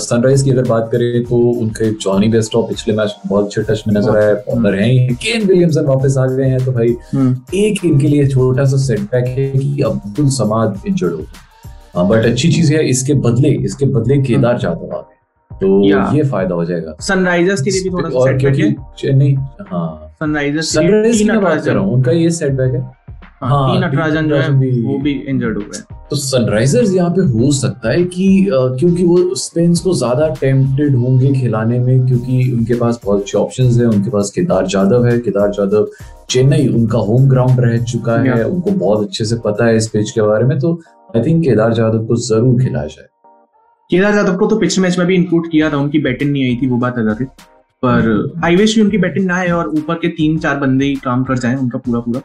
सनराइज 0.06 0.42
की 0.42 0.52
अगर 0.52 0.64
बात 0.70 0.90
करें 0.92 1.24
तो 1.24 1.38
उनके 1.62 1.90
जॉनी 1.96 2.28
बेस्टो 2.28 2.62
पिछले 2.64 2.96
मैच 2.96 3.16
बहुत 3.28 3.46
अच्छे 3.46 3.62
टच 3.64 3.84
में 3.88 3.94
नज़र 3.96 4.18
आए 4.18 4.34
बॉलर 4.48 4.80
हैं 4.80 5.16
केन 5.16 5.46
विलियमसन 5.48 5.86
वापस 5.86 6.16
आ 6.20 6.26
गए 6.28 6.48
हैं 6.50 6.64
तो 6.66 6.72
भाई 6.72 6.96
हम्म, 7.14 7.36
एक 7.56 7.86
इनके 7.86 8.08
लिए 8.08 8.28
छोटा 8.28 8.66
सा 8.66 8.78
सेटबैक 8.78 9.26
है 9.38 9.48
कि 9.50 9.82
अब्दुल 9.86 10.30
समाद 10.30 10.82
इंजर्ड 10.88 11.14
हो 11.14 12.06
बट 12.08 12.26
अच्छी 12.26 12.52
चीज़ 12.52 12.74
है 12.74 12.88
इसके 12.90 13.14
बदले 13.28 13.50
इसके 13.66 13.86
बदले 13.86 14.18
केदार 14.22 14.58
जाधव 14.60 14.96
आ 14.96 15.00
गए। 15.00 15.14
तो 15.52 15.90
या। 15.90 16.24
फ़ायदा 16.32 16.56
हो 16.56 16.66
जाएगा। 16.66 16.96
सनराइजर्स 17.02 17.62
के 17.62 17.72
लिए 17.72 17.84
भी 17.84 17.90
थोड़ा 17.90 18.10
सा 18.10 18.18
और 18.20 18.28
सेटबैक 18.28 18.56
क्योंकि 18.56 18.62
है। 18.62 18.94
चेन्नई 18.98 19.34
हाँ। 19.72 20.05
सनराइजर्स 20.22 20.72
के 20.72 20.82
लिए 20.82 20.90
सनराइज 20.90 21.22
की 21.22 21.38
बात 21.40 21.64
कर 21.66 21.74
रहा 21.74 21.84
हूँ 21.84 21.94
उनका 21.94 22.12
ये 22.14 22.30
सेटबैक 22.32 22.74
है। 22.74 22.80
हाँ, 22.80 23.50
हाँ, 23.50 23.72
तीन 23.72 23.82
तीन 23.82 23.90
नटराजन 23.90 24.28
जो 24.30 24.36
है 24.36 24.50
वो 24.50 24.98
भी 25.00 25.12
इंजर्ड 25.30 25.58
हो। 25.58 25.64
गए 25.64 25.94
तो 26.10 26.16
सनराइजर्स 26.16 26.94
यहाँ 26.94 27.10
पे 27.12 27.22
हो 27.32 27.52
सकता 27.52 27.92
है 27.92 28.04
कि 28.06 28.28
क्योंकि 28.50 29.04
वो 29.04 29.36
स्पिन्स 29.36 29.80
को 29.82 29.94
ज़्यादा 29.94 30.28
टेम्प्टेड 30.42 30.96
होंगे 30.96 31.32
खिलाने 31.34 31.80
में 31.80 32.06
क्योंकि 32.08 32.52
उनके 32.52 32.76
पास 32.80 33.00
बहुत 33.06 33.22
अच्छे 33.22 33.38
ऑप्शंस 33.38 33.78
है 33.80 33.86
उनके 33.88 34.10
पास 34.10 34.30
केदार 34.36 34.68
जाधव 34.68 35.06
है 35.06 35.18
केदार 35.20 35.52
जाधव 35.52 35.88
चेन्नई 36.30 36.68
उनका 36.70 37.00
होम 37.00 37.28
ग्राउंड 37.30 37.60
रह 37.60 37.78
चुका 37.84 38.18
है 38.22 38.44
उनको 38.44 38.72
बहुत 38.74 39.08
अच्छे 39.08 39.26
से 39.26 39.36
पता 39.46 39.66
है 39.66 39.76
इस 39.78 39.88
पिच 39.88 40.12
के 40.12 40.22
बारे 40.22 40.46
में 40.46 40.58
तो 40.60 40.74
आई 41.16 41.22
थिंक 41.26 41.44
केदार 41.44 41.74
जाधव 41.74 42.06
को 42.06 42.16
ज़रूर 42.28 42.62
खिलाया 42.64 42.88
जाए। 42.88 43.08
केदार 43.92 44.14
जाधव 44.14 44.38
को 44.38 44.48
तो 44.48 44.58
पिछले 44.60 44.84
मैच 44.84 44.98
में 45.00 45.08
भी 45.08 45.16
इंक्लूड 45.16 45.50
किया 45.52 45.70
था 45.70 45.78
उनकी 45.78 46.00
बैटिंग 46.02 46.32
नहीं 46.32 46.44
आई 46.44 46.56
थी 46.62 46.68
वो 46.68 46.78
बात 46.78 46.98
अलग 47.00 47.22
है। 47.22 47.28
पर 47.86 48.42
आई 48.46 48.56
विश 48.56 48.78
उनकी 48.80 48.98
बैटिंग 48.98 49.26
ना 49.26 49.36
आए 49.36 49.50
और 49.52 49.68
ऊपर 49.78 49.96
के 50.02 50.08
तीन 50.18 50.38
चार 50.40 50.58
बंदे 50.60 50.86
ही 50.86 50.96
काम 51.04 51.24
कर 51.24 51.38
जाए 51.38 51.56
उनका 51.56 51.80
पूरा 51.86 52.00
पूरा। 52.00 52.22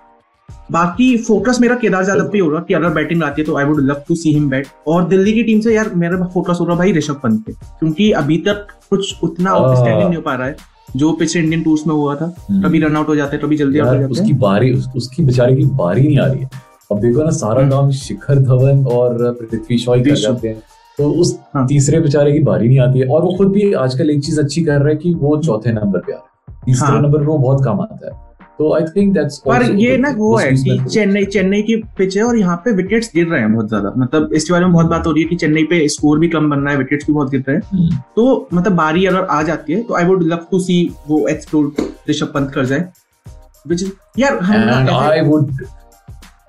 बाकी 0.72 1.16
फोकस 1.18 1.58
मेरा 1.60 1.74
केदार 1.76 2.04
जाधव 2.04 2.28
पे 2.28 2.38
ही 2.38 2.40
होगा 2.40 2.58
कि 2.68 2.74
अगर 2.74 2.90
बैटिंग 2.94 3.22
आती 3.22 3.42
है 3.42 3.46
तो 3.46 3.56
I 3.58 3.64
would 3.64 3.80
love 3.84 4.02
to 4.08 4.14
see 4.16 4.32
him 4.32 4.48
bat 4.50 4.66
और 4.88 5.06
दिल्ली 5.08 5.32
की 5.32 5.42
टीम 5.42 5.60
से 5.60 5.74
यार 5.74 5.90
मेरा 6.02 6.26
फोकस 6.34 6.58
हो 6.60 6.66
रहा 6.66 6.76
भाई 6.76 6.92
ऋषभ 6.92 7.20
पंत 7.22 7.44
पे 7.46 7.52
क्योंकि 7.52 8.10
अभी 8.20 8.36
तक 8.46 8.66
कुछ 8.90 9.22
उतना 9.24 9.50
आउटस्टैंडिंग 9.50 10.08
नहीं 10.08 10.16
हो 10.16 10.22
पा 10.22 10.34
रहा 10.34 10.46
है 10.46 10.56
जो 10.96 11.12
पिछले 11.12 11.42
इंडियन 11.42 11.62
टूर्स 11.62 11.86
में 11.86 11.94
हुआ 11.94 12.14
था 12.16 12.32
हम्म। 12.50 12.62
कभी 12.62 12.78
रन 12.80 12.96
आउट 12.96 13.08
हो 13.08 13.16
जाते 13.16 13.38
कभी 13.38 13.56
जल्दी 13.56 13.78
आउट 13.78 13.88
हो 13.88 13.94
जाते 13.94 14.12
उसकी 14.12 14.32
बारी 14.44 14.72
उस, 14.72 14.88
उसकी 14.96 15.24
बेचारे 15.24 15.56
की 15.56 15.64
बारी 15.64 16.06
नहीं 16.06 16.18
आ 16.18 16.26
रही 16.26 16.40
है। 16.40 16.50
अब 16.92 17.00
देखो 17.00 17.24
ना 17.24 17.30
सारा 17.30 17.60
हम्म। 17.60 17.70
काम 17.70 17.90
शिखर 17.98 18.38
धवन 18.38 18.84
और 18.94 19.30
पृथ्वी 19.40 19.78
शॉ 19.78 19.96
कर 19.96 20.14
जाते 20.16 20.48
हैं। 20.48 20.62
तो 21.00 21.11
उस 21.11 21.38
हाँ। 21.54 21.66
तीसरे 21.66 22.00
बेचारे 22.00 22.33
की 22.33 22.40
बारी 22.40 22.69
नहीं 22.69 22.78
आती 22.78 22.99
है। 22.99 23.07
और 23.07 23.23
वो 23.23 23.35
खुद 23.38 23.52
भी 23.52 23.73
आजकल 23.73 24.11
एक 24.11 24.25
चीज़ 24.25 24.40
अच्छी 24.40 24.64
कर 24.64 24.73
रहा 24.73 24.88
है 24.88 24.97
कि 24.97 25.14
वो 25.14 25.37
चौथे 25.37 25.73
नंबर 25.73 25.99
पे 25.99 26.12
आ 26.12 26.16
रहा 26.16 26.54
है। 26.54 26.59
तीसरे 26.66 26.88
हाँ। 26.88 27.02
नंबर 27.02 27.19
पे 27.19 27.25
वो 27.25 27.38
बहुत 27.38 27.64
कम 27.64 27.80
आता 27.80 28.07
है। 28.07 28.30
तो 28.59 28.75
आई 28.75 28.83
थिंक 28.97 29.14
दैट्स 29.14 29.38
पर 29.38 29.62
ये 29.62 29.97
ना 29.97 30.11
वो 30.16 30.37
है 30.37 30.52
कि 30.52 30.85
चेन्नई 30.90 31.25
चेन्नई 31.25 31.62
की 31.62 31.76
पिच 31.76 32.16
है 32.16 32.23
और 32.23 32.38
यहाँ 32.38 32.57
पे 32.57 32.73
विकेट्स 32.73 33.11
गिर 33.14 33.26
रहे 33.26 33.40
हैं 33.40 33.52
बहुत 33.54 33.69
ज़्यादा। 33.69 33.92
मतलब 33.99 34.33
इसके 34.33 34.52
बारे 34.52 34.64
में 34.64 34.73
बहुत 34.73 34.87
बात 34.87 35.07
हो 35.07 35.12
रही 35.12 35.23
है 35.23 35.28
कि 35.28 35.37
चेन्नई 35.37 35.62
पे 35.62 35.88
स्कोर 35.88 36.19
भी 36.19 36.28
कम 36.28 36.50
बन 36.50 36.59
रहा 36.59 36.73
है 36.73 36.78
विकेट्स 36.78 37.07
भी 37.07 37.12
बहुत 37.12 37.30
गिर 37.30 37.45
रहे 37.49 37.57
हैं। 37.57 37.62
हम्म। 37.73 37.97
तो 38.16 38.49
मतलब 38.54 38.73
बारी 38.73 39.07
अगर 39.07 39.25
आ 39.25 39.42
जाती 39.42 39.73
है 39.73 39.83
तो 39.83 39.95
I 39.95 40.04
would 40.04 40.23
love 40.23 40.38
to 40.50 40.61
see 40.61 40.95
वो 41.09 41.28
एक्सप्लोर 41.28 41.73
ऋषभ 42.11 42.26
पंत 42.26 42.50
कर 42.50 42.64
जाए। 42.64 42.85
Which 43.69 43.85
is- 43.85 43.92
यार 44.19 44.38
हम 44.38 44.61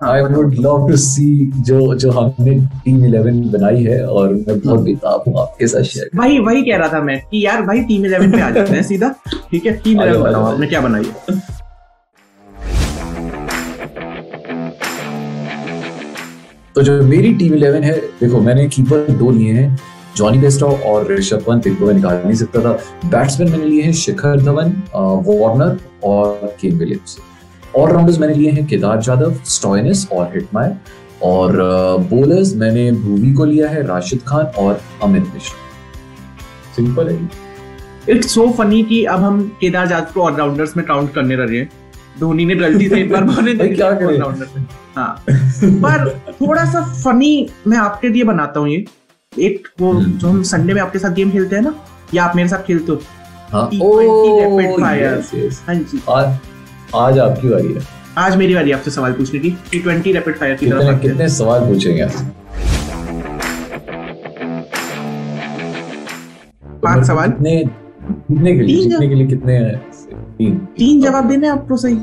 आई 0.01 0.22
वुड 0.22 0.53
हाँ, 0.55 0.63
लव 0.63 0.88
टू 0.89 0.96
सी 0.98 1.25
जो 1.62 1.93
जो 1.96 2.12
हमने 2.12 2.55
टीम 2.86 3.00
11 3.01 3.41
बनाई 3.51 3.84
है 3.84 4.01
और 4.05 4.34
मैं 4.34 4.60
बहुत 4.60 4.79
बेताब 4.79 5.24
हूँ 5.27 5.39
आपके 5.41 5.67
साथ 5.67 5.84
शेयर 5.84 6.10
वही 6.15 6.39
वही 6.39 6.62
कह 6.62 6.77
रहा 6.77 6.88
था 6.93 7.01
मैं 7.01 7.20
कि 7.31 7.46
यार 7.46 7.62
भाई 7.62 7.79
टीम 7.84 8.05
इलेवन 8.05 8.31
पे 8.31 8.41
आ 8.41 8.50
जाते 8.58 8.74
हैं 8.75 8.84
सीधा। 8.84 9.13
ठीक 9.51 9.65
है 9.65 9.74
टीम 9.77 10.00
आ 10.01 10.05
जाओ, 10.05 10.13
इलेवन 10.13 10.25
आ 10.25 10.29
बताओ 10.29 10.53
आपने 10.53 10.67
क्या 10.67 10.81
बनाई 10.81 11.03
है? 11.03 11.39
तो 16.75 16.81
जो 16.81 17.01
मेरी 17.03 17.34
टीम 17.34 17.53
11 17.55 17.84
है 17.84 17.96
देखो 18.20 18.39
मैंने 18.41 18.67
कीपर 18.67 19.12
दो 19.12 19.31
लिए 19.31 19.53
हैं 19.53 19.79
जॉनी 20.17 20.38
बेस्टो 20.38 20.67
और 20.86 21.12
ऋषभ 21.13 21.43
पंत 21.48 21.67
इनको 21.67 21.86
मैं 21.86 21.93
निकाल 21.93 22.22
नहीं 22.25 22.36
सकता 22.36 22.62
था। 22.62 22.72
बैट्समैन 23.10 23.51
मैंने 23.51 23.65
लिए 23.65 23.81
हैं 23.81 23.91
शिखर 23.93 24.41
धवन 24.41 24.74
वार्नर 24.96 25.77
और 26.03 26.55
केन 26.62 26.77
विलियम्स 26.77 27.17
ऑलराउंडर्स 27.77 28.19
मैंने 28.19 28.33
लिए 28.33 28.51
हैं 28.51 28.67
केदार 28.67 29.01
जाधव 29.01 29.35
स्टॉइनिस 29.45 30.11
और 30.11 30.25
हिटमायर 30.25 30.77
और 31.23 31.57
बॉलर्स 31.99 32.55
मैंने 32.55 32.91
भूवी 32.91 33.33
को 33.33 33.45
लिया 33.45 33.69
है 33.69 33.87
राशिद 33.87 34.21
खान 34.27 34.45
और 34.45 34.81
अमित 35.03 35.23
मिश्रा 35.23 35.59
सिंपल 36.75 37.09
है। 37.09 37.29
इट्स 38.09 38.33
सो 38.33 38.51
फनी 38.51 38.83
कि 38.83 39.05
अब 39.05 39.19
हम 39.19 39.57
केदार 39.61 39.87
जाधव 39.87 40.13
को 40.13 40.21
ऑलराउंडर्स 40.21 40.77
में 40.77 40.85
काउंट 40.85 41.13
करने 41.13 41.35
लगे 41.35 41.57
हैं। 41.57 41.69
धोनी 42.19 42.45
ने 42.45 42.55
गलती 42.55 42.89
से 42.89 43.01
एक 43.01 43.11
बार 43.11 43.23
बोले 43.23 43.53
क्या 43.75 43.91
करें? 43.91 44.65
हाँ। 44.95 45.23
पर 45.63 46.19
थोड़ा 46.41 46.65
सा 46.65 47.03
फनी 47.03 47.49
मैं 47.67 47.77
आपके 47.77 48.09
लिए 48.09 48.23
बनाता 48.23 48.59
हूँ 48.59 48.69
ये। 48.69 48.85
एक 49.39 49.67
वो 49.79 49.93
हम्म। 49.93 50.11
जो 50.11 50.27
हम 50.27 50.43
संडे 50.43 50.73
में 50.73 50.81
आपके 50.81 50.99
साथ 50.99 51.09
गेम 51.09 51.31
खेलते 51.31 51.55
हैं 51.55 51.63
ना 51.63 51.75
या 52.13 52.23
आप 52.23 52.35
मेरे 52.35 52.49
साथ 52.49 52.57
खेलते 52.57 52.91
हो? 52.91 53.01
हाँ। 53.51 53.69
T20 53.69 56.50
आज 56.95 57.17
आपकी 57.19 57.50
बारी 57.50 57.74
है। 57.74 57.81
आज 58.17 58.36
मेरी 58.38 58.55
बारी 58.55 58.71
आपसे 58.71 58.91
सवाल 58.91 59.13
पूछने 59.13 59.39
की। 59.39 59.50
टी 59.71 59.79
ट्वेंटी 59.81 60.12
रैपिड 60.13 60.36
फायर 60.38 60.55
की 60.55 60.69
तरफ़ 60.69 60.79
कितने 60.79 60.98
कितने 61.01 61.27
सवाल 61.29 61.62
पूछेंगे 61.67 62.01
आप? 62.01 62.12
पाँच 66.83 67.05
सवाल। 67.07 67.31
कितने 67.31 67.55
कितने 68.29 68.55
के 68.55 68.62
लिए 68.62 68.75
तीन 68.75 68.89
जीतने 68.89 69.07
के 69.07 69.15
लिए 69.15 69.27
कितने 69.27 69.60
तीन। 70.38 70.57
तीन 70.77 71.01
जवाब 71.01 71.29
देने 71.29 71.48
आपको 71.48 71.77
सही। 71.77 71.95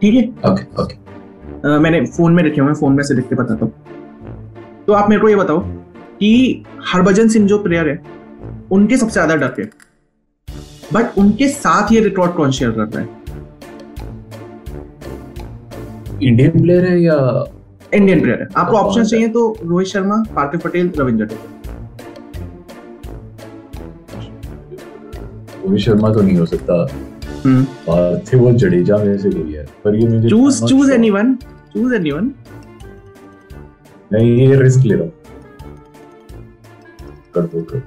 ठीक 0.00 0.14
है? 0.14 0.22
ओके 0.52 0.82
ओके 0.82 1.78
मैंने 1.78 2.04
फ़ोन 2.06 2.32
में 2.34 2.42
रखे 2.42 2.60
हुए 2.60 2.70
हैं 2.70 2.76
फ़ोन 2.80 2.92
में 2.92 3.02
से 3.04 3.14
लिख 3.14 3.28
के 3.28 3.34
बताता 3.34 3.64
हूँ। 3.64 3.72
तो 4.86 4.92
आप 4.92 5.10
मेरे 5.10 5.20
को 5.22 5.28
ये 5.28 5.36
बताओ 5.36 5.60
कि 6.20 6.64
हरभजन 6.86 7.28
सिंह 7.28 7.46
जो 7.48 7.58
प्लेयर 7.58 7.88
है 7.88 8.00
उनके 8.72 8.96
सबसे 8.96 9.12
ज़्यादा 9.12 9.36
डर 9.36 9.60
है? 9.60 9.70
बट 10.92 11.18
उनके 11.18 11.48
साथ 11.50 11.92
ये 11.92 12.00
रिकॉर्ड 12.00 12.32
कौन 12.32 12.50
शेयर 12.52 12.70
कर 12.70 12.82
रहा 12.82 13.00
है? 13.00 13.23
इंडियन 16.24 16.62
प्लेयर 16.62 16.84
है 16.84 17.00
या 17.02 17.16
इंडियन 17.94 18.20
प्लेयर 18.20 18.40
है। 18.40 18.46
आपको 18.56 18.76
ऑप्शन 18.76 19.04
चाहिए 19.04 19.28
तो 19.28 19.56
रोहित 19.64 19.88
शर्मा 19.88 20.16
पार्थिव 20.36 20.60
पटेल 20.64 20.92
रविंद्र 20.98 21.24
जडेजा 21.24 21.36
रोहित 25.66 25.80
शर्मा 25.80 26.12
तो 26.14 26.20
नहीं 26.20 26.36
हो 26.38 26.46
सकता। 26.46 26.86
पार्थिव 27.86 28.44
और 28.46 28.52
जडेजा 28.52 28.96
में 28.96 29.18
से 29.18 29.30
कोई 29.30 29.52
है 29.52 29.64
पर 29.84 29.96
ये 29.96 30.08
मुझे 30.08 30.28
choose 30.28 30.64
choose 30.64 30.92
anyone 30.92 31.34
choose 31.74 31.94
anyone 31.94 32.30
मैं 34.12 34.20
ये 34.20 34.56
रिस्क 34.62 34.84
ले 34.86 34.94
रहा 34.94 35.04
हूँ। 35.04 35.12
कर 37.34 37.42
दो 37.42 37.62
कर 37.62 37.82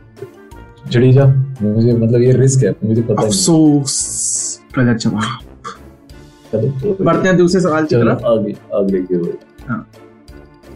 जडेजा 0.91 1.25
मुझे 1.62 1.94
मतलब 1.94 2.22
ये 2.22 2.32
रिस्क 2.32 2.63
है 2.65 2.72
मुझे 2.84 3.01
पता 3.01 3.13
नहीं। 3.13 3.25
अफसोस 3.25 4.62
जवाब। 4.79 5.22
तो- 5.22 5.47
बढ़ते 6.56 7.27
हैं 7.27 7.38
दूसरे 7.38 7.62
सवाल 7.62 7.84
की 7.86 7.96
चलो 7.96 8.13
तरफ़। 8.13 8.25
आगे 8.27 8.56
आगे 8.75 9.01
की 9.04 9.20
ओर। 9.20 9.38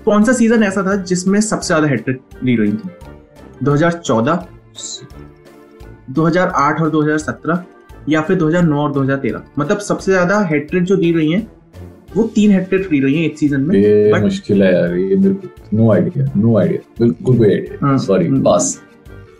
कौन 0.05 0.23
सा 0.23 0.33
सीज़न 0.33 0.63
ऐसा 0.63 0.83
था 0.83 0.95
जिसमें 1.11 1.39
सबसे 1.41 1.67
ज़्यादा 1.67 1.87
हैट्रिक 1.87 2.21
ली 2.43 2.55
गई 2.55 2.71
थी? 2.71 2.89
2014 3.63 4.39
2008 6.11 6.81
और 6.81 6.89
2017 6.91 7.63
या 8.09 8.21
फिर 8.21 8.37
2009 8.37 8.77
और 8.77 8.93
2013 8.93 9.41
मतलब 9.59 9.79
सबसे 9.89 10.11
ज़्यादा 10.11 10.39
हैट्रिक 10.51 10.83
जो 10.83 10.95
दी 10.95 11.11
रही 11.13 11.31
हैं 11.31 11.47
वो 12.15 12.23
तीन 12.35 12.51
हैट्रिक 12.51 12.87
दी 12.89 12.99
रही 12.99 13.15
हैं 13.15 13.25
एक 13.25 13.37
सीज़न 13.37 13.61
में 13.61 13.75
ये 13.75 14.11
But- 14.13 14.23
मुश्किल 14.23 14.63
है 14.63 14.73
यार 14.73 14.95
ये 14.95 15.15
मेरे 15.15 15.33
को 15.35 15.77
नो 15.77 15.91
आइडिया 15.93 16.25
नो 16.37 16.57
आइडिया 16.59 16.79
बिल्कुल 16.99 17.37
कोई 17.37 17.49
आइडिया 17.49 17.85
हाँ, 17.85 17.97
सॉरी। 17.97 18.27
पास 18.41 18.79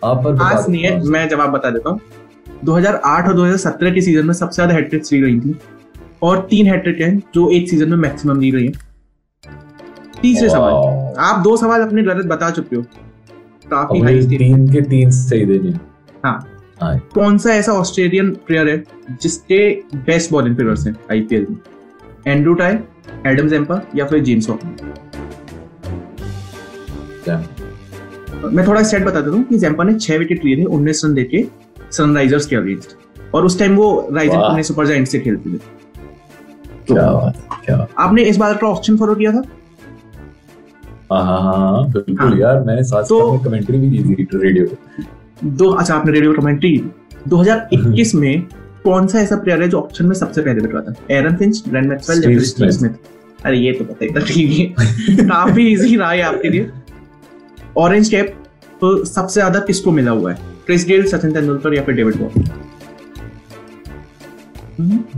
आप 0.04 0.22
पर 0.24 0.34
पास 0.36 0.68
नहीं 0.68 0.82
है 0.82 1.00
मैं 1.10 1.28
जवाब 1.28 1.50
बता 1.50 1.70
देता 1.70 1.90
हूँ। 1.90 2.00
2008 2.64 3.28
और 3.28 3.34
2017 3.36 3.94
के 3.94 4.00
सीज़न 4.00 4.26
में 4.26 4.32
सबसे 4.34 4.54
ज़्यादा 4.54 4.74
हैट्रिक्स 4.74 5.10
दी 5.10 5.20
रही 5.22 5.40
थी 5.40 5.56
और 6.22 6.46
तीन 6.50 6.66
हैट्रिक 6.66 7.00
हैं 7.00 7.16
जो 7.34 7.50
एक 7.50 7.68
सीज़न 7.70 7.90
में 7.90 7.96
मैक्सिमम 7.98 8.38
दी 8.38 8.50
गई 8.50 8.64
हैं। 8.64 8.72
तीसरे 10.22 10.48
सवाल। 10.48 11.14
आप 11.20 11.42
दो 11.44 11.56
सवाल 11.56 11.82
अपने 11.82 12.02
गलत 12.02 12.26
बता 12.26 12.50
चुके 12.50 12.76
हो। 12.76 12.82
काफ़ी 13.70 14.00
हाई 14.00 14.20
तीन 14.28 14.66
के 14.72 14.80
तीन 14.80 15.10
सही 15.10 15.44
देने 15.46 15.70
हाँ। 16.24 16.38
हाँ। 16.80 16.98
कौन 17.14 17.38
सा 17.38 17.54
ऐसा 17.54 17.72
ऑस्ट्रेलियन 17.72 18.30
प्लेयर 18.46 18.68
है 18.68 18.82
जिसके 19.22 19.58
बेस्ट 19.96 20.30
बॉलिंग 20.30 20.56
फिगर्स 20.56 20.86
हैं 20.86 20.94
आईपीएल 21.10 21.46
में? 21.50 21.56
एंड्रू 22.26 22.54
टाई 22.54 22.78
एडम 23.26 23.48
जेम्पा 23.48 23.80
या 23.96 24.06
फिर 24.06 24.22
जेम्स 24.24 24.50
मैं 28.44 28.66
थोड़ा 28.66 28.82
सेट 28.82 29.04
बता 29.04 29.20
देता 29.20 29.36
हूँ 29.36 29.44
कि 29.44 29.58
जैम्पा 29.58 29.84
ने 29.84 29.94
छह 29.94 30.16
विकेट 30.18 30.44
लिए 30.44 30.56
थे 30.56 30.64
उन्नीस 30.76 31.04
रन 31.04 31.14
देके 31.14 31.44
सनराइजर्स 31.92 32.46
के 32.46 32.56
अगेंस्ट 32.56 32.96
और 33.34 33.44
उस 33.44 33.58
टाइम 33.58 33.76
वो 33.76 34.08
राइजर 34.12 34.38
पुणे 34.38 34.62
सुपर 34.62 34.86
जायंट्स 34.86 35.12
से 35.12 35.18
खेलते 35.20 35.50
थे। 35.50 35.81
क्या 36.92 37.10
बात 37.12 37.36
क्या 37.66 37.86
आपने 37.98 38.22
इस 38.24 38.36
बार 38.36 38.54
का 38.56 38.66
ऑप्शन 38.66 38.96
फॉलो 38.96 39.14
किया 39.14 39.32
था? 39.32 39.42
हाँ। 41.12 41.24
हाँ 41.24 41.40
हाँ 41.42 41.90
बिल्कुल 41.92 42.16
हाँ। 42.20 42.36
यार 42.38 42.60
मैंने 42.64 42.82
साथ 42.84 43.04
तो- 43.04 43.30
में 43.32 43.40
कमेंट्री 43.44 43.78
भी 43.78 43.90
की 43.90 44.24
थी 44.24 44.38
रेडियो 44.42 44.66
पे। 44.66 45.46
दो 45.56 45.70
अच्छा 45.70 45.94
आपने 45.94 46.12
रेडियो 46.12 46.32
कमेंट्री 46.32 46.76
2021 47.28 48.14
में 48.14 48.42
कौन 48.84 49.06
सा 49.06 49.18
ऐसा 49.20 49.36
प्लेयर 49.36 49.62
है 49.62 49.68
जो 49.68 49.78
ऑप्शन 49.80 50.06
में 50.06 50.14
सबसे 50.14 50.42
पहले 50.42 50.66
रहा 50.66 50.80
था? 50.82 50.94
एरन 51.10 51.36
फिंच 51.36 51.62
ग्रैंड 51.68 51.88
मैक्सवेल 51.88 52.30
या 52.32 52.38
स्टीव 52.42 52.70
स्मिथ 52.70 53.44
अरे 53.44 53.58
ये 53.58 53.72
तो 53.72 53.84
पता 53.84 54.04
ही 54.04 54.24
ठीक 54.34 54.78
है 54.78 55.16
काफ़ी 55.28 55.66
इजी 55.72 55.96
रहा 55.96 56.10
है 56.10 56.22
आपके 56.22 56.48
लिए। 56.48 56.70
ऑरेंज 57.78 58.08
कैप 58.08 58.34
तो 58.80 59.04
सबसे 59.04 59.40
ज़्यादा 59.40 59.60
किसको 59.60 59.90
मिला 59.92 60.10
हुआ 60.10 60.32
है? 60.32 60.38
क्रिस 60.66 60.86
गेल 60.86 61.04
सचिन 61.08 61.32
तेंदुलकर 61.32 61.74
या 61.74 61.82
फिर 61.82 61.94
डेविड 61.94 62.16
वॉर्न 62.20 62.44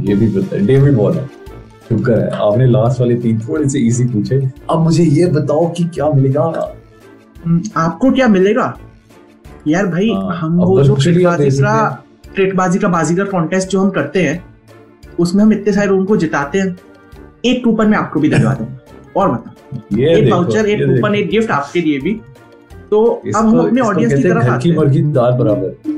ये 0.09 0.15
भी 0.15 0.27
पता 0.29 0.57
है 0.57 0.67
डेविड 0.67 0.95
वॉर्नर 0.95 1.29
शुक्र 1.89 2.19
है 2.19 2.29
आपने 2.31 2.67
लास्ट 2.67 3.01
वाले 3.01 3.15
तीन 3.15 3.41
थोड़े 3.41 3.69
से 3.69 3.79
इजी 3.79 4.05
पूछे। 4.05 4.51
अब 4.71 4.79
मुझे 4.79 5.05
ये 5.05 5.27
बताओ 5.27 5.71
कि 5.71 5.85
क्या 5.85 6.09
मिलेगा? 6.11 6.75
हम्म, 7.47 7.63
आपको 7.77 8.11
क्या 8.11 8.29
मिलेगा? 8.29 8.79
यार 9.69 9.87
भाई 9.87 10.09
हाँ, 10.11 10.37
हम 10.37 10.57
वो 10.57 10.83
जो 10.83 10.95
ट्रेटबाजी 12.35 12.79
का 12.79 12.89
बाजीगर 12.89 13.25
कॉन्टेस्ट 13.25 13.69
जो 13.69 13.81
हम 13.81 13.91
करते 13.91 14.23
हैं 14.23 14.45
उसमें 15.21 15.45
हम 15.45 15.53
इतने 15.53 15.73
सारे 15.73 15.87
रूम 15.87 16.05
को 16.05 16.17
जिताते 16.17 16.59
हैं 16.59 16.77
एक 17.45 17.65
कूपन 17.65 17.89
में 17.89 17.99
आपको 17.99 18.21
भी 18.21 18.29
दिलवा 18.29 18.55
दूँगा। 18.59 18.79
और 19.17 19.33
बता 19.33 19.55
ये 19.93 20.17
एक 20.17 20.33
वाउचर 20.33 20.67
एक 20.67 20.81
कूपन 20.87 21.15
एक 21.15 21.29
गिफ्ट 21.29 21.51
आपके 21.51 21.81
लिए 21.81 22.01
भी। 22.01 22.21
तो 22.91 23.05
अब 23.05 23.37
हम 23.37 23.59
अपने 23.59 23.81
ऑडियंस 23.81 24.15
की 24.15 24.23
तरफ़ 24.23 24.49
आते 24.49 24.63
की 24.63 24.99
हैं। 24.99 25.13
दाल 25.13 25.33
बराबर। 25.33 25.94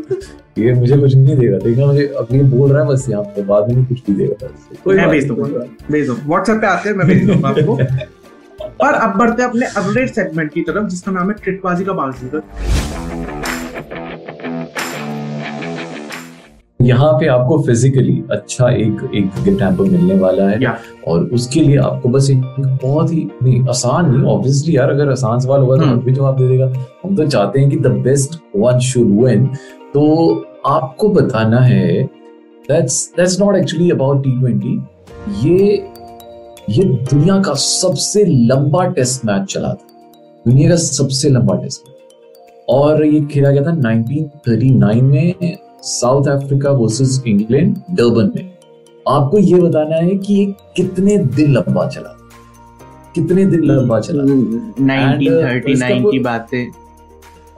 ये 0.58 0.72
मुझे 0.74 0.96
कुछ 0.96 1.14
नहीं 1.14 1.36
देगा 1.36 1.58
देखना 1.58 1.86
मुझे 1.86 2.06
अब 2.18 2.28
ये 2.32 2.42
बोल 2.42 2.70
रहा 2.72 2.82
है 2.82 2.88
बस 2.88 3.06
यहाँ 3.08 3.22
पे 3.24 3.42
बाद 3.44 3.72
में 3.72 3.84
कुछ 3.86 3.98
भी 4.06 4.14
देगा 4.14 4.48
कोई 4.84 4.96
मैं 4.96 5.08
भेज 5.10 5.26
दूँगा 5.28 5.44
भेज 5.90 6.06
दूँगा। 6.06 6.22
व्हाट्सएप 6.26 6.60
पे 6.60 6.66
आते 6.66 6.88
हैं 6.88 6.96
मैं 6.96 7.06
भेज 7.06 7.26
दूँगा 7.26 7.48
आपको। 7.48 7.74
और 8.84 8.94
अब 8.94 9.18
बढ़ते 9.18 9.42
हैं 9.42 9.48
अपने 9.48 9.66
अगले 9.76 10.06
सेगमेंट 10.06 10.52
की 10.52 10.62
तरफ़ 10.62 10.88
जिसका 10.88 11.12
नाम 11.12 11.30
है 11.30 11.34
ट्रिटबाजी 11.42 11.84
का 11.84 11.92
बाजीगर 11.92 12.42
नहीं। 16.80 16.88
यहाँ 16.88 17.12
पे 17.12 17.26
आपको 17.26 17.58
फिजिकली 17.62 18.22
अच्छा 18.30 18.68
एक 18.70 19.10
एक 19.14 19.42
गिफ्ट 19.44 19.62
हैम्पर 19.62 19.84
मिलने 19.84 20.14
वाला 20.18 20.48
है। 20.48 20.74
और 21.08 21.24
उसके 21.34 21.60
लिए 21.60 21.76
आपको 21.78 22.08
बस 22.08 22.28
एक 22.30 22.42
बहुत 22.82 23.12
ही 23.12 23.28
नहीं 23.42 23.62
आसान 23.68 24.10
नहीं 24.10 24.22
ऑब्वियसली 24.32 24.76
यार 24.76 24.90
अगर 24.90 25.10
आसान 25.10 25.40
सवाल 25.40 25.60
होगा 25.60 25.76
तो। 25.76 25.82
हम 25.82 26.00
भी 26.00 26.12
जवाब 26.12 26.38
दे 26.38 26.48
देगा। 26.48 26.66
हम 27.04 27.16
तो 27.16 27.26
चाहते 27.26 27.60
हैं 27.60 27.70
कि 27.70 27.76
the 27.76 27.86
best 28.04 28.38
one 28.56 28.78
should 28.88 29.10
win 29.22 29.48
तो 29.94 30.44
आपको 30.66 31.08
बताना 31.08 31.60
है 31.60 32.02
that's 32.68 33.12
that's 33.16 33.40
not 33.40 33.56
actually 33.56 33.90
about 33.90 34.24
T 34.24 34.30
twenty 34.40 34.82
ये 35.48 35.88
ये 36.70 36.84
दुनिया 36.84 37.42
का 37.42 37.54
सबसे 37.54 38.24
लंबा 38.24 38.84
टेस्ट 38.86 39.24
मैच 39.24 39.52
चला 39.52 39.68
था। 39.68 39.86
दुनिया 40.46 40.70
का 40.70 40.76
सबसे 40.76 41.28
लंबा 41.28 41.54
टेस्ट 41.54 41.82
मैच 41.88 41.96
और 42.68 43.04
ये 43.06 43.20
खेला 43.20 43.50
गया 43.50 43.62
था 43.62 43.76
1939 43.80 45.02
में 45.02 45.56
South 45.82 46.26
Africa 46.26 46.70
versus 46.70 47.22
England 47.26 47.76
Durban 47.90 48.32
में। 48.36 48.52
आपको 49.08 49.38
ये 49.38 49.54
बताना 49.54 49.96
है 49.96 50.16
कि 50.16 50.34
ये 50.34 50.46
कितने 50.76 51.18
दिन 51.18 51.52
लंबा 51.52 51.86
चला 51.86 52.16
कितने 53.14 53.46
दिन 53.46 53.62
लंबा 53.62 54.00
चला 54.00 54.22
हम्म। 54.22 54.86
1939 54.86 56.10
की 56.10 56.18
बातें। 56.18 56.85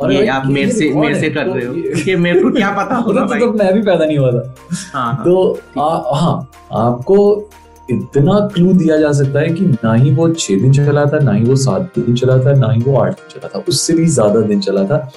ये 0.00 0.26
आप 0.28 0.46
मेरे 0.46 0.70
से 0.72 0.88
मेरे 0.94 1.20
से 1.20 1.30
कर 1.30 1.46
रहे 1.46 1.66
हो। 1.66 1.72
क्योंकि 1.74 2.16
मेरे 2.16 2.40
को 2.40 2.50
क्या 2.50 2.70
पता 2.72 2.96
होगा 2.96 3.20
तो, 3.20 3.26
भाई। 3.26 3.40
तो 3.40 3.52
मैं 3.52 3.72
भी 3.74 3.82
पैदा 3.82 4.04
नहीं 4.04 4.18
हुआ 4.18 4.30
था। 4.32 4.54
हाँ 4.92 5.12
हाँ। 5.14 5.24
तो 5.24 5.60
हाँ 6.14 6.50
आपको 6.80 7.50
इतना 7.88 8.38
क्लू 8.54 8.72
दिया 8.74 8.96
जा 8.98 9.10
सकता 9.14 9.40
है 9.40 9.48
कि 9.50 9.64
ना 9.64 9.94
ही 9.94 10.10
वो 10.14 10.28
छह 10.30 10.60
दिन 10.60 10.72
चला 10.72 11.04
था 11.06 11.18
ना 11.18 11.32
ही 11.32 11.44
वो 11.44 11.56
सात 11.56 11.98
दिन 11.98 12.14
चला 12.16 12.38
था 12.44 12.52
ना 12.56 12.70
ही 12.72 12.82
वो 12.82 12.96
आठ 12.98 13.12
दिन 13.12 13.28
चला 13.30 13.48
था 13.54 13.64
उससे 13.68 13.94
भी 13.94 14.06
ज़्यादा 14.08 14.40
दिन 14.42 14.60
चला 14.60 14.84
था। 14.84 15.10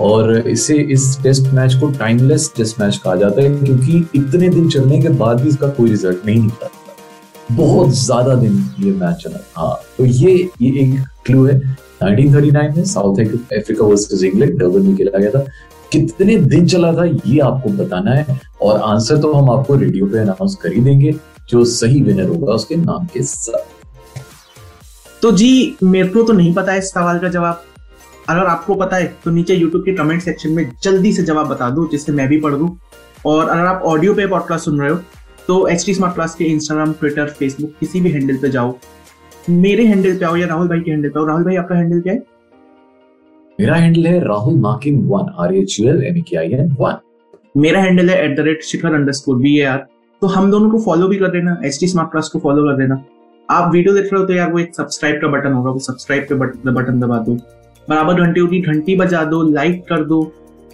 और 0.00 0.36
इसे 0.38 0.76
इस 0.92 1.16
टेस्ट 1.22 1.52
मैच 1.54 1.74
को 1.74 1.90
टाइमलेस 1.98 2.52
टेस्ट 2.56 2.80
मैच 2.80 2.96
कहा 2.96 3.14
जाता 3.16 3.42
है 3.42 3.50
क्योंकि 3.56 4.06
इतने 4.14 4.48
दिन 4.48 4.68
चलने 4.70 5.00
के 5.02 5.08
बाद 5.18 5.40
भी 5.40 5.48
इसका 5.48 5.68
कोई 5.70 5.90
रिज़ल्ट 5.90 6.26
नहीं 6.26 6.40
निकला। 6.40 6.68
था 6.68 7.54
बहुत 7.54 7.90
ज़्यादा 7.94 8.34
दिन 8.36 8.64
ये 8.80 8.92
मैच 8.92 9.16
चला। 9.16 9.44
हाँ 9.56 9.74
तो 9.98 10.04
ये 10.04 10.34
ये 10.60 10.70
एक 10.82 10.94
क्लू 11.26 11.44
है। 11.46 11.60
1939 12.02 12.76
में 12.76 12.84
South 12.84 13.18
Africa 13.18 13.86
versus 13.86 14.22
England 14.24 14.58
Durban 14.58 14.86
में 14.86 14.96
खेला 14.96 15.18
गया 15.18 15.30
था। 15.30 15.44
कितने 15.92 16.36
दिन 16.38 16.66
चला 16.66 16.92
था, 16.92 17.04
ये 17.04 17.38
आपको 17.38 17.70
बताना 17.70 18.10
है। 18.10 18.40
और 18.62 18.80
आंसर 18.80 19.18
तो 19.18 19.32
हम 19.32 19.50
आपको 19.50 19.74
रेडियो 19.74 20.06
पे 20.06 20.18
अनाउंस 20.18 20.54
कर 20.62 20.72
ही 20.72 20.80
देंगे, 20.80 21.14
जो 21.48 21.64
सही 21.64 22.00
विनर 22.02 22.28
होगा 22.28 22.52
उसके 22.52 22.76
नाम 22.76 23.06
के 23.06 23.22
साथ। 23.22 24.20
तो 25.22 25.30
जी, 25.32 25.76
मेरे 25.82 26.08
को 26.08 26.22
तो 26.22 26.32
नहीं 26.32 26.54
पता 26.54 26.72
है 26.72 26.78
इस 26.78 26.90
सवाल 26.90 27.18
का 27.18 27.28
जवाब। 27.28 27.62
अगर 28.28 28.46
आपको 28.46 28.74
पता 28.74 28.96
है 28.96 29.06
तो 29.24 29.30
नीचे 29.30 29.54
यूट्यूब 29.54 29.82
के 29.84 29.92
कमेंट 29.94 30.22
सेक्शन 30.22 30.50
में 30.50 30.70
जल्दी 30.82 31.12
से 31.12 31.22
जवाब 31.22 31.48
बता 31.48 31.68
दो, 31.70 31.86
जिससे 31.88 32.12
मैं 32.12 32.28
भी 32.28 32.40
पढ़। 32.40 32.54
दूँ 32.54 32.76
और 33.26 33.48
अगर 33.48 33.66
आप 33.66 33.82
ऑडियो 33.84 34.14
पे 34.14 34.26
पॉडकास्ट 34.26 34.64
सुन 34.64 34.80
रहे 34.80 34.90
हो 34.90 34.96
तो 35.46 35.66
एच 35.66 35.84
टी 35.86 35.94
स्मार्ट 35.94 36.14
क्लास 36.14 36.34
के 36.34 36.44
इंस्टाग्राम 36.44 36.92
ट्विटर 36.92 37.26
फेसबुक 37.28 37.72
किसी 37.80 38.00
भी 38.00 38.10
हैंडल 38.10 38.36
पे 38.36 38.50
जाओ। 38.50 38.74
मेरे 39.50 39.84
हैंडल 39.86 40.16
पे 40.18 40.24
आओ 40.24 40.36
या 40.36 40.46
राहुल 40.46 40.68
भाई 40.68 40.80
के 40.80 40.90
हैंडल 40.90 41.08
पे 41.08 41.18
आओ। 41.20 41.26
राहुल 41.26 41.44
भाई 41.44 41.56
आपका 41.56 41.74
हैंडल 41.74 42.00
क्या 42.00 42.12
है? 42.12 42.22
मेरा 43.58 43.74
हैंडल 43.76 44.06
है 44.06 44.18
Rahul 44.24 44.58
Markin 44.60 45.00
one 45.06 45.32
R 45.38 45.54
H 45.54 45.76
U 45.80 45.88
L 45.88 46.02
M 46.06 46.20
K 46.28 46.36
I 46.36 46.52
N 46.52 46.76
one. 46.80 46.98
मेरा 47.56 47.80
हैंडल 47.80 48.10
है 48.10 48.24
at 48.24 48.36
the 48.36 48.40
rate 48.40 48.62
Shikhar 48.64 48.94
underscore 48.94 49.12
score 49.12 49.36
A 49.36 49.58
R 49.58 49.62
are 49.64 49.78
तो 50.22 50.26
हम 50.26 50.50
दोनों 50.50 50.70
को 50.70 50.78
फॉलो 50.84 51.08
भी 51.08 51.16
कर 51.18 51.30
देना 51.30 51.60
एच 51.64 51.78
टी 51.80 51.86
स्मार्ट 51.88 52.10
क्लास 52.10 52.28
को 52.32 52.38
फॉलो 52.38 52.62
कर 52.64 52.76
देना 52.76 53.02
आप 53.48 53.72
वीडियो 53.72 53.94
देख 53.94 54.12
रहे 54.12 54.20
हो 54.20 54.26
तो 54.26 54.34
यार 54.34 54.52
वो 54.52 54.58
एक 54.58 54.74
सब्सक्राइब 54.76 55.20
का 55.22 55.28
बटन 55.28 55.52
होगा 55.52 55.70
वो 55.70 55.78
सब्सक्राइब 55.80 56.24
के 56.24 56.34
बटन 56.34 56.74
बटन 56.74 57.00
दबा 57.00 57.18
दो। 57.18 57.34
बराबर 57.88 58.20
घंटी 58.22 58.40
उठी 58.40 58.60
घंटी 58.62 58.96
बजा 58.96 59.24
दो 59.24 59.42
लाइक 59.50 59.82
कर 59.88 60.04
दो। 60.04 60.22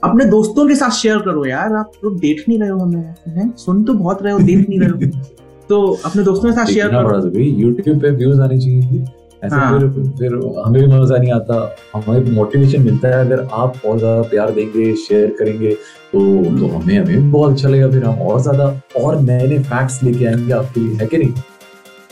अपने 0.05 0.25
दोस्तों 0.27 0.67
के 0.69 0.75
साथ 0.75 0.91
शेयर 0.93 1.19
करो 1.19 1.45
यार 1.47 1.73
आप 1.77 1.93
लोग 2.05 2.19
देख 2.21 2.45
नहीं 2.49 2.59
रहे 2.59 2.69
हो 2.69 2.79
हमें? 2.79 3.51
सुन 3.57 3.83
तो 3.85 3.95
बहुत 3.95 4.23
रहे 4.23 4.33
हो 4.33 4.39
देख 4.41 4.69
नहीं 4.69 4.81
रहे 4.81 4.91
हो। 4.91 5.47
तो 5.69 5.87
अपने 6.05 6.23
दोस्तों 6.25 6.49
के 6.49 6.57
साथ 6.57 6.67
शेयर 6.67 6.89
करो। 6.89 7.21
भाई 7.31 7.45
यूट्यूब 7.59 8.01
पे 8.03 8.11
व्यूज़ 8.13 8.41
आने 8.41 8.59
चाहिए 8.61 8.83
थी। 8.83 9.05
ऐसे 9.45 9.57
हाँ। 9.57 9.79
फिर 9.79 9.89
फिर 10.19 10.35
हमें 10.67 10.81
भी 10.81 10.87
मज़ा 10.89 11.17
नहीं 11.17 11.33
आता। 11.33 11.77
हमें 11.95 12.31
मोटिवेशन 12.33 12.83
मिलता 12.83 13.09
है। 13.09 13.25
अगर 13.25 13.47
आप 13.53 13.81
और 13.87 13.99
ज़्यादा 13.99 14.23
प्यार 14.31 14.51
देंगे 14.51 14.95
शेयर 14.99 15.35
करेंगे 15.39 15.71
तो 16.13 16.21
तो 16.59 16.67
हमें 16.69 16.99
हमें 16.99 17.07
भी 17.07 17.31
बहुत 17.31 17.53
अच्छा 17.53 17.69
लगेगा। 17.69 17.91
फिर 17.91 18.05
हम 18.05 18.21
और 18.21 18.41
ज़्यादा 18.43 18.67
और 19.01 19.21
नए 19.21 19.47
नए 19.49 19.59
फैक्ट्स 19.65 20.03
लेके 20.03 20.25
आएँगे 20.27 20.53
आपके 20.53 20.81
लिए 20.81 20.95
है 20.95 21.07
कि 21.07 21.19
नहीं? 21.19 21.33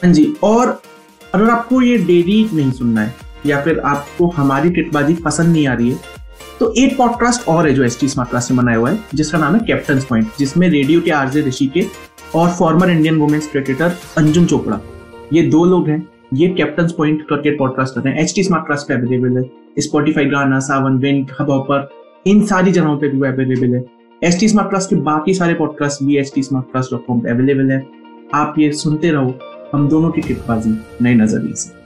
हाँ 0.03 0.13
जी 0.13 0.33
और 0.45 0.81
अगर 1.35 1.51
आपको 1.51 1.81
ये 1.83 1.97
डेली 1.99 2.43
नहीं 2.53 2.71
सुनना 2.73 3.01
है 3.01 3.15
या 3.47 3.61
फिर 3.63 3.79
आपको 3.87 4.29
हमारी 4.37 4.71
टिटबाजी 4.71 5.15
पसंद 5.25 5.53
नहीं 5.53 5.67
आ 5.69 5.75
रही 5.75 5.91
है 5.91 6.15
तो 6.61 6.73
एक 6.79 6.97
पॉडकास्ट 6.99 7.49
और 7.49 7.67
है 7.67 7.73
जो 7.75 7.83
एस 7.85 7.99
टी 8.01 8.09
स्मार्ट 8.09 8.31
क्लास 8.31 8.51
में 8.51 8.59
बनाया 8.59 8.79
हुआ 8.79 8.91
है 8.91 8.99
जिसका 9.15 9.39
नाम 9.39 9.55
है 9.55 9.61
कैप्टन 9.67 10.01
पॉइंट 10.01 10.29
जिसमें 10.39 10.69
रेडियो 10.69 11.01
के 11.01 11.11
आरजे 11.13 11.41
ऋषि 11.43 11.67
के 11.67 11.81
और 12.35 12.51
former 12.51 12.91
Indian 12.91 13.19
women's 13.19 13.51
cricketer 13.51 13.93
Anjum 14.19 14.47
Chopra 14.47 14.81
ये 15.33 15.43
दो 15.43 15.65
लोग 15.65 15.89
हैं, 15.89 16.07
ये 16.35 16.49
कैप्टन 16.49 16.89
पॉइंट 16.97 17.27
क्रिकेट 17.29 17.59
पॉडकास्ट 17.59 17.95
करते 17.95 18.09
हैं। 18.09 18.19
एच 18.19 18.35
टी 18.35 18.43
स्मार्ट 18.43 18.67
ट्रस्ट 18.67 18.89
पे 18.89 18.95
अवेलेबल 18.95 19.37
है 19.39 19.83
स्पॉटीफाई 19.83 20.25
गाना 20.25 20.59
सावन 20.61 20.99
विंक 20.99 21.31
हबॉपर 21.41 21.89
इन 22.27 22.45
सारी 22.47 22.73
जगहों 22.73 22.97
पे 22.99 23.09
भी 23.09 23.27
अवेलेबल 23.29 23.75
है। 23.75 23.85
एच 24.23 24.39
टी 24.41 24.49
स्मार्ट 24.49 24.71
ट्रस्ट 24.71 24.91
के 24.91 24.97
बाकी 25.03 25.35
सारे 25.35 25.55
पॉडकास्ट 25.55 26.03
भी 26.03 26.17
H 26.19 26.33
T 26.35 26.43
smartcast 26.73 26.93
dot 26.93 27.07
com 27.07 27.21
पर 27.21 27.31
अवेलेबल 27.31 27.71
है। 27.71 27.85
आप 28.35 28.55
ये 28.59 28.71
सुनते 28.73 29.11
रहो, 29.11 29.35
हम 29.73 29.89
दोनों 29.89 30.11
की 30.11 30.21
टिप्पाजी 30.21 30.79
नई 31.03 31.15
नज़रिए 31.15 31.55
से। 31.55 31.86